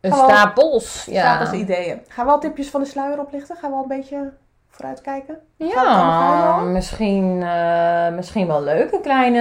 Een 0.00 0.12
stapels, 0.12 1.04
ja. 1.04 1.20
Stapels 1.20 1.60
ideeën. 1.60 2.00
Gaan 2.08 2.26
we 2.26 2.32
al 2.32 2.40
tipjes 2.40 2.70
van 2.70 2.80
de 2.80 2.86
sluier 2.86 3.20
oplichten? 3.20 3.56
Gaan 3.56 3.70
we 3.70 3.76
al 3.76 3.82
een 3.82 3.88
beetje 3.88 4.32
vooruit 4.68 5.00
kijken? 5.00 5.38
Ja, 5.56 6.60
misschien, 6.60 7.40
uh, 7.40 8.08
misschien 8.08 8.46
wel 8.46 8.62
leuk. 8.62 8.92
Een 8.92 9.02
kleine... 9.02 9.40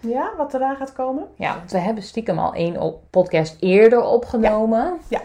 Ja, 0.00 0.30
wat 0.36 0.54
eraan 0.54 0.76
gaat 0.76 0.92
komen? 0.92 1.26
Ja, 1.36 1.54
want 1.56 1.70
we 1.70 1.78
hebben 1.78 2.02
stiekem 2.02 2.38
al 2.38 2.54
één 2.54 2.94
podcast 3.10 3.56
eerder 3.60 4.02
opgenomen. 4.02 4.98
ja. 5.08 5.18
ja. 5.18 5.20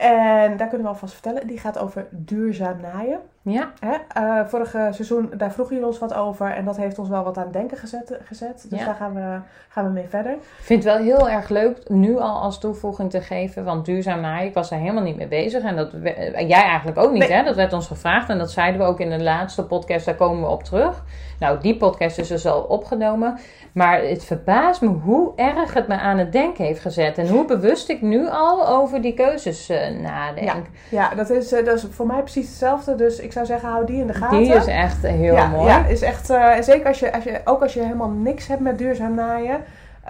En 0.00 0.56
daar 0.56 0.68
kunnen 0.68 0.86
we 0.86 0.92
alvast 0.92 1.12
vertellen. 1.12 1.46
Die 1.46 1.58
gaat 1.58 1.78
over 1.78 2.06
duurzaam 2.10 2.80
naaien. 2.80 3.20
Ja. 3.42 3.72
Hè? 3.78 4.22
Uh, 4.22 4.46
vorige 4.46 4.88
seizoen, 4.90 5.30
daar 5.36 5.52
vroegen 5.52 5.74
jullie 5.74 5.90
ons 5.90 5.98
wat 5.98 6.14
over. 6.14 6.50
En 6.50 6.64
dat 6.64 6.76
heeft 6.76 6.98
ons 6.98 7.08
wel 7.08 7.24
wat 7.24 7.36
aan 7.36 7.42
het 7.44 7.52
denken 7.52 7.76
gezet. 7.76 8.18
gezet. 8.24 8.66
Dus 8.68 8.84
daar 8.84 8.94
gaan 8.94 9.14
we, 9.14 9.38
gaan 9.68 9.84
we 9.84 9.90
mee 9.90 10.08
verder. 10.08 10.32
Ik 10.32 10.38
vind 10.60 10.84
het 10.84 10.92
wel 10.92 11.02
heel 11.02 11.28
erg 11.28 11.48
leuk 11.48 11.88
nu 11.88 12.18
al 12.18 12.40
als 12.40 12.58
toevoeging 12.58 13.10
te 13.10 13.20
geven. 13.20 13.64
Want 13.64 13.84
duurzaam 13.84 14.20
naaien, 14.20 14.48
ik 14.48 14.54
was 14.54 14.68
daar 14.68 14.78
helemaal 14.78 15.02
niet 15.02 15.16
mee 15.16 15.28
bezig. 15.28 15.62
En 15.62 15.76
dat, 15.76 15.90
jij 16.34 16.62
eigenlijk 16.62 16.98
ook 16.98 17.12
niet, 17.12 17.28
hè? 17.28 17.42
Dat 17.42 17.56
werd 17.56 17.72
ons 17.72 17.86
gevraagd. 17.86 18.28
En 18.28 18.38
dat 18.38 18.50
zeiden 18.50 18.80
we 18.80 18.86
ook 18.86 19.00
in 19.00 19.10
de 19.10 19.22
laatste 19.22 19.66
podcast. 19.66 20.06
Daar 20.06 20.14
komen 20.14 20.40
we 20.40 20.48
op 20.48 20.62
terug. 20.62 21.04
Nou, 21.38 21.60
die 21.60 21.76
podcast 21.76 22.18
is 22.18 22.28
dus 22.28 22.46
al 22.46 22.62
opgenomen. 22.62 23.38
Maar 23.72 24.02
het 24.02 24.24
verbaast 24.24 24.80
me 24.80 24.88
hoe 24.88 25.32
erg 25.36 25.74
het 25.74 25.88
me 25.88 25.94
aan 25.94 26.18
het 26.18 26.32
denken 26.32 26.64
heeft 26.64 26.80
gezet. 26.80 27.18
En 27.18 27.28
hoe 27.28 27.44
bewust 27.44 27.88
ik 27.88 28.02
nu 28.02 28.28
al 28.28 28.68
over 28.68 29.02
die 29.02 29.14
keuzes 29.14 29.70
uh, 29.70 29.88
nadenk. 29.88 30.66
Ja, 30.90 31.08
ja 31.08 31.14
dat, 31.14 31.30
is, 31.30 31.52
uh, 31.52 31.64
dat 31.64 31.76
is 31.76 31.84
voor 31.90 32.06
mij 32.06 32.20
precies 32.20 32.48
hetzelfde. 32.48 32.94
Dus 32.94 33.18
ik 33.18 33.29
zou 33.32 33.46
zeggen, 33.46 33.68
hou 33.68 33.86
die 33.86 34.00
in 34.00 34.06
de 34.06 34.14
gaten. 34.14 34.38
Die 34.38 34.54
is 34.54 34.66
echt 34.66 35.02
heel 35.02 35.46
mooi. 35.46 35.68
Ja, 35.68 35.86
is 35.86 36.02
echt, 36.02 36.30
uh, 36.30 36.60
zeker 36.60 36.86
als 36.86 36.98
je, 36.98 37.12
als 37.12 37.24
je, 37.24 37.40
ook 37.44 37.62
als 37.62 37.74
je 37.74 37.82
helemaal 37.82 38.08
niks 38.08 38.46
hebt 38.46 38.60
met 38.60 38.78
duurzaam 38.78 39.14
naaien. 39.14 39.60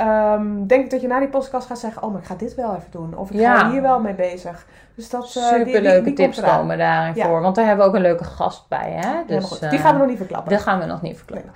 Um, 0.01 0.67
denk 0.67 0.85
ik 0.85 0.91
dat 0.91 1.01
je 1.01 1.07
na 1.07 1.19
die 1.19 1.29
podcast 1.29 1.67
gaat 1.67 1.79
zeggen: 1.79 2.03
Oh, 2.03 2.13
maar 2.13 2.21
ik 2.21 2.27
ga 2.27 2.35
dit 2.35 2.55
wel 2.55 2.75
even 2.75 2.91
doen. 2.91 3.17
Of 3.17 3.31
ik 3.31 3.41
ga 3.41 3.71
hier 3.71 3.83
wel 3.83 4.01
mee 4.01 4.15
bezig. 4.15 4.67
Dus 4.95 5.11
dat, 5.11 5.35
uh, 5.39 5.45
Superleuke 5.45 6.13
tips 6.13 6.41
komen 6.41 6.79
daarin 6.79 7.25
voor. 7.25 7.41
Want 7.41 7.55
daar 7.55 7.67
hebben 7.67 7.85
we 7.85 7.91
ook 7.91 7.97
een 7.97 8.03
leuke 8.03 8.25
gast 8.25 8.69
bij. 8.69 8.99
Hè? 9.01 9.13
Dus, 9.27 9.59
die 9.59 9.79
gaan 9.79 9.93
we 9.93 9.99
nog 9.99 10.09
niet 10.09 10.17
verklappen. 10.17 10.49
Die 10.49 10.59
gaan 10.59 10.79
we 10.79 10.85
nog 10.85 11.03
niet 11.03 11.17
verklappen. 11.17 11.53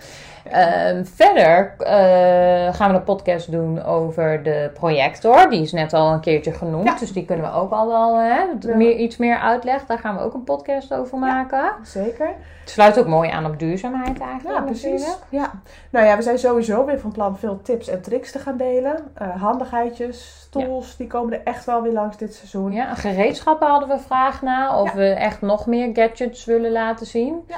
Ehm, 0.51 1.05
verder 1.05 1.75
uh, 1.81 2.75
gaan 2.75 2.91
we 2.91 2.97
een 2.97 3.05
podcast 3.05 3.51
doen 3.51 3.83
over 3.83 4.43
de 4.43 4.71
projector. 4.75 5.51
Die 5.51 5.63
is 5.63 5.73
net 5.73 5.93
al 5.93 6.13
een 6.13 6.21
keertje 6.21 6.53
genoemd. 6.53 6.99
Dus 7.01 7.13
die 7.13 7.25
kunnen 7.25 7.45
we 7.45 7.57
ook 7.57 7.71
al 7.71 7.89
wel 7.89 8.19
hè, 8.19 8.75
meer, 8.77 8.97
iets 8.97 9.17
meer 9.17 9.39
uitleggen. 9.39 9.89
Daar 9.89 9.99
gaan 9.99 10.17
we 10.17 10.23
ook 10.23 10.35
een 10.35 10.45
podcast 10.45 10.95
over 10.95 11.19
maken. 11.19 11.59
Ja, 11.59 11.77
zeker. 11.83 12.29
Het 12.61 12.71
sluit 12.71 12.99
ook 12.99 13.07
mooi 13.07 13.31
aan 13.31 13.47
op 13.47 13.59
duurzaamheid 13.59 14.21
eigenlijk. 14.21 14.59
Ja, 14.59 14.65
precies. 14.65 15.17
Ja. 15.29 15.51
Nou 15.91 16.07
ja, 16.07 16.17
we 16.17 16.23
zijn 16.23 16.39
sowieso 16.39 16.85
weer 16.85 17.01
van 17.01 17.13
plan 17.13 17.39
veel 17.39 17.61
tips 17.63 17.89
en 17.89 18.03
tricks 18.03 18.33
te 18.33 18.39
gaan 18.39 18.57
delen. 18.57 18.97
Uh, 19.23 19.43
handigheidjes, 19.43 20.47
tools, 20.51 20.97
die 20.97 21.07
komen 21.07 21.33
er 21.33 21.41
echt 21.45 21.65
wel 21.65 21.83
weer 21.83 21.93
langs 21.93 22.17
dit 22.17 22.35
seizoen. 22.35 22.73
Ja, 22.73 22.95
gereedschappen 22.95 23.69
hadden 23.69 23.89
we 23.89 23.99
vraag 23.99 24.43
naar. 24.43 24.79
Of 24.81 24.93
we 24.93 25.09
echt 25.09 25.41
nog 25.41 25.67
meer 25.67 25.91
gadgets 25.93 26.45
willen 26.45 26.73
laten 26.73 27.07
zien. 27.07 27.45
Ja. 27.49 27.57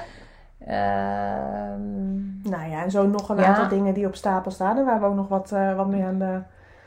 Ehm, 0.67 2.15
Nou 2.51 2.71
ja, 2.71 2.83
en 2.83 2.91
zo 2.91 3.07
nog 3.07 3.29
een 3.29 3.37
Ja. 3.37 3.45
aantal 3.45 3.69
dingen 3.69 3.95
die 3.95 4.07
op 4.07 4.15
stapel 4.15 4.51
staan. 4.51 4.79
En 4.79 4.85
waar 4.85 5.01
we 5.01 5.07
ook 5.07 5.15
nog 5.15 5.29
wat, 5.29 5.53
eh, 5.53 5.77
wat 5.77 5.87
mee 5.87 6.03
aan, 6.05 6.19
de, 6.19 6.39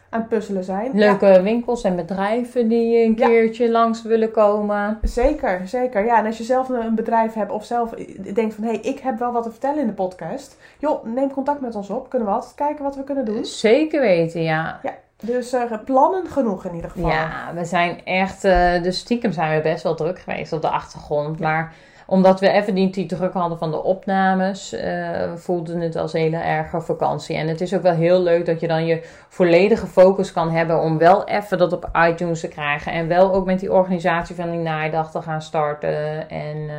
aan 0.10 0.28
puzzelen 0.28 0.64
zijn. 0.64 0.92
leuke 0.94 1.42
winkels 1.42 1.84
en 1.84 1.96
bedrijven 1.96 2.68
die 2.68 3.04
een 3.06 3.14
Ja. 3.18 3.28
keertje 3.28 3.72
langs 3.72 4.02
willen 4.04 4.32
komen. 4.32 4.76
Ja, 4.78 4.98
zeker, 5.02 5.62
zeker. 5.68 6.06
Ja, 6.06 6.18
en 6.18 6.26
als 6.26 6.38
je 6.38 6.44
zelf 6.44 6.70
een 6.70 6.96
bedrijf 6.96 7.34
hebt 7.34 7.52
of 7.52 7.66
zelf 7.66 7.90
denkt 8.34 8.54
van... 8.56 8.64
hé, 8.64 8.70
hey, 8.70 8.80
ik 8.80 9.00
heb 9.00 9.20
wel 9.20 9.32
wat 9.32 9.44
te 9.44 9.52
vertellen 9.52 9.80
in 9.80 9.88
de 9.88 9.94
podcast. 9.94 10.58
Joh, 10.78 11.06
neem 11.06 11.32
contact 11.34 11.62
met 11.62 11.76
ons 11.76 11.90
op. 11.90 12.10
Kunnen 12.10 12.28
we 12.28 12.34
altijd 12.34 12.56
kijken 12.56 12.84
wat 12.84 12.96
we 12.96 13.04
kunnen 13.04 13.26
doen. 13.26 13.46
Zeker 13.46 14.02
weten, 14.02 14.42
ja. 14.42 14.80
Dus 15.24 15.54
eh, 15.54 15.62
plannen 15.86 16.28
genoeg 16.28 16.66
in 16.66 16.76
ieder 16.76 16.90
geval. 16.90 17.10
Ja, 17.10 17.30
we 17.56 17.66
zijn 17.66 18.06
echt, 18.06 18.44
eh 18.44 18.84
dus 18.84 19.00
stiekem 19.00 19.32
zijn 19.32 19.56
we 19.56 19.62
best 19.64 19.84
wel 19.84 19.96
druk 19.96 20.20
geweest 20.20 20.54
op 20.54 20.62
de 20.62 20.70
achtergrond. 20.70 21.40
Maar 21.40 21.74
omdat 22.10 22.40
we 22.40 22.50
even 22.50 22.74
niet 22.74 22.94
die 22.94 23.06
druk 23.06 23.34
hadden 23.34 23.58
van 23.58 23.72
de 23.72 23.84
opnames, 23.84 24.74
eh 24.74 25.34
voelde 25.36 25.80
het 25.80 25.96
als 25.96 26.14
hele 26.14 26.38
erge 26.38 26.82
vakantie. 26.82 27.36
En 27.36 27.48
het 27.48 27.62
is 27.62 27.74
ook 27.74 27.82
wel 27.82 27.94
heel 27.94 28.22
leuk 28.22 28.46
dat 28.46 28.60
je 28.60 28.68
dan 28.68 28.86
je 28.86 29.02
volledige 29.28 29.88
focus 29.88 30.32
kan 30.32 30.52
hebben 30.52 30.82
om 30.82 30.98
wel 30.98 31.28
even 31.28 31.58
dat 31.58 31.74
op 31.74 31.90
iTunes 32.08 32.40
te 32.40 32.48
krijgen. 32.48 32.92
En 32.92 33.08
wel 33.08 33.34
ook 33.34 33.46
met 33.46 33.60
die 33.60 33.74
organisatie 33.74 34.36
van 34.36 34.52
die 34.52 34.60
naaidag 34.60 35.12
te 35.12 35.22
gaan 35.22 35.42
starten. 35.42 36.30
En 36.30 36.70
eh, 36.70 36.76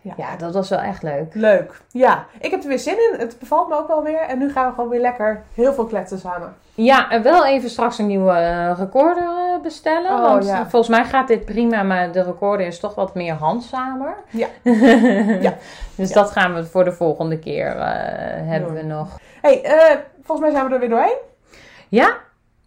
Ja. 0.00 0.12
ja. 0.16 0.36
dat 0.36 0.54
was 0.54 0.68
wel 0.68 0.78
echt 0.78 1.02
leuk. 1.02 1.34
Leuk. 1.34 1.80
Ja, 1.90 2.24
ik 2.40 2.50
heb 2.50 2.62
er 2.62 2.68
weer 2.68 2.78
zin 2.78 2.96
in. 3.12 3.18
Het 3.20 3.38
bevalt 3.38 3.68
me 3.68 3.74
ook 3.76 3.88
wel 3.88 4.02
weer. 4.02 4.20
En 4.20 4.38
nu 4.38 4.52
gaan 4.52 4.68
we 4.68 4.74
gewoon 4.74 4.88
weer 4.90 5.00
lekker 5.00 5.42
heel 5.54 5.72
veel 5.72 5.84
kletsen 5.84 6.18
samen. 6.18 6.54
Ja, 6.74 7.10
en 7.10 7.22
wel 7.22 7.46
even 7.46 7.70
straks 7.70 7.98
een 7.98 8.06
nieuwe 8.06 8.32
eh, 8.32 8.72
recorder 8.78 9.22
eh, 9.24 9.62
bestellen. 9.62 10.10
Oh, 10.12 10.22
want 10.22 10.46
ja. 10.46 10.66
volgens 10.68 10.88
mij 10.96 11.04
gaat 11.04 11.28
dit 11.28 11.44
prima, 11.44 11.82
maar 11.82 12.12
de 12.12 12.22
recorder 12.22 12.66
is 12.66 12.80
toch 12.80 12.94
wat 12.94 13.14
meer 13.14 13.34
handzamer. 13.34 14.14
Ja. 14.30 14.46
ja. 15.40 15.54
Dus 15.94 16.08
Ja. 16.08 16.14
dat 16.14 16.30
gaan 16.30 16.54
we 16.54 16.64
voor 16.64 16.84
de 16.84 16.92
volgende 16.92 17.38
keer 17.38 17.66
eh, 17.76 17.86
hebben 18.48 18.74
we 18.74 18.82
nog. 18.82 19.08
hey, 19.42 19.62
eh, 19.64 19.96
volgens 20.22 20.40
mij 20.40 20.50
zijn 20.50 20.68
we 20.68 20.74
er 20.74 20.80
weer 20.80 20.88
doorheen. 20.88 21.18
Ja, 21.88 22.16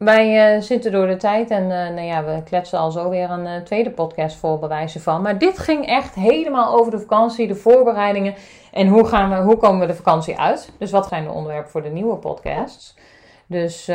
wij 0.04 0.56
eh, 0.56 0.62
zitten 0.62 0.92
door 0.92 1.08
de 1.08 1.18
tijd 1.18 1.50
en 1.50 1.64
eh, 1.64 1.94
nou 1.94 2.02
ja, 2.02 2.24
we 2.24 2.44
kletsen 2.44 2.80
al 2.80 2.92
zo 2.92 3.10
weer 3.10 3.30
een 3.30 3.46
eh, 3.46 3.62
tweede 3.62 3.92
podcast 3.92 4.36
voor 4.36 4.60
bewijzen 4.60 5.02
van. 5.02 5.22
Maar 5.22 5.38
dit 5.38 5.60
ging 5.60 5.86
echt 5.86 6.16
helemaal 6.16 6.74
over 6.80 6.92
de 6.92 7.00
vakantie, 7.00 7.48
de 7.48 7.56
voorbereidingen 7.56 8.36
en 8.72 8.88
hoe, 8.88 9.06
gaan 9.06 9.30
we, 9.30 9.36
hoe 9.36 9.58
komen 9.58 9.80
we 9.80 9.86
de 9.86 9.96
vakantie 9.96 10.40
uit. 10.40 10.72
Dus 10.78 10.92
wat 10.92 11.08
zijn 11.08 11.24
de 11.24 11.32
onderwerpen 11.32 11.72
voor 11.72 11.82
de 11.82 11.90
nieuwe 11.90 12.16
podcasts. 12.16 12.96
Dus 13.48 13.92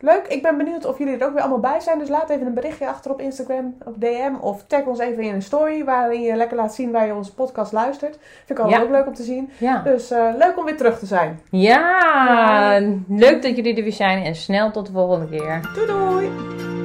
Leuk. 0.00 0.26
Ik 0.28 0.42
ben 0.42 0.56
benieuwd 0.56 0.84
of 0.86 0.98
jullie 0.98 1.16
er 1.18 1.26
ook 1.26 1.32
weer 1.32 1.40
allemaal 1.42 1.58
bij 1.60 1.80
zijn. 1.80 1.98
Dus 1.98 2.08
laat 2.08 2.30
even 2.30 2.46
een 2.46 2.54
berichtje 2.54 2.86
achter 2.88 3.10
op 3.10 3.20
Instagram, 3.20 3.74
op 3.84 4.00
DM. 4.00 4.32
Of 4.40 4.64
tag 4.66 4.82
ons 4.84 4.98
even 4.98 5.22
in 5.22 5.34
een 5.34 5.42
story 5.42 5.84
waarin 5.84 6.20
je 6.22 6.34
lekker 6.36 6.56
laat 6.56 6.74
zien 6.74 6.90
waar 6.90 7.06
je 7.06 7.14
onze 7.14 7.34
podcast 7.34 7.72
luistert. 7.72 8.18
Vind 8.44 8.58
ik 8.58 8.64
altijd 8.64 8.80
Ja. 8.80 8.86
ook 8.86 8.92
leuk 8.92 9.06
om 9.06 9.14
te 9.14 9.22
zien. 9.22 9.50
ja. 9.58 9.82
Dus 9.82 10.10
eh, 10.10 10.26
leuk 10.38 10.58
om 10.58 10.64
weer 10.64 10.76
terug 10.76 10.98
te 10.98 11.06
zijn. 11.06 11.40
Ja, 11.50 12.80
leuk 13.08 13.42
dat 13.42 13.56
jullie 13.56 13.76
er 13.76 13.82
weer 13.82 13.92
zijn 13.92 14.24
en 14.24 14.34
snel 14.34 14.70
tot 14.70 14.86
de 14.86 14.92
volgende 14.92 15.28
keer. 15.28 15.60
Doei 15.74 15.86
doei! 15.86 16.79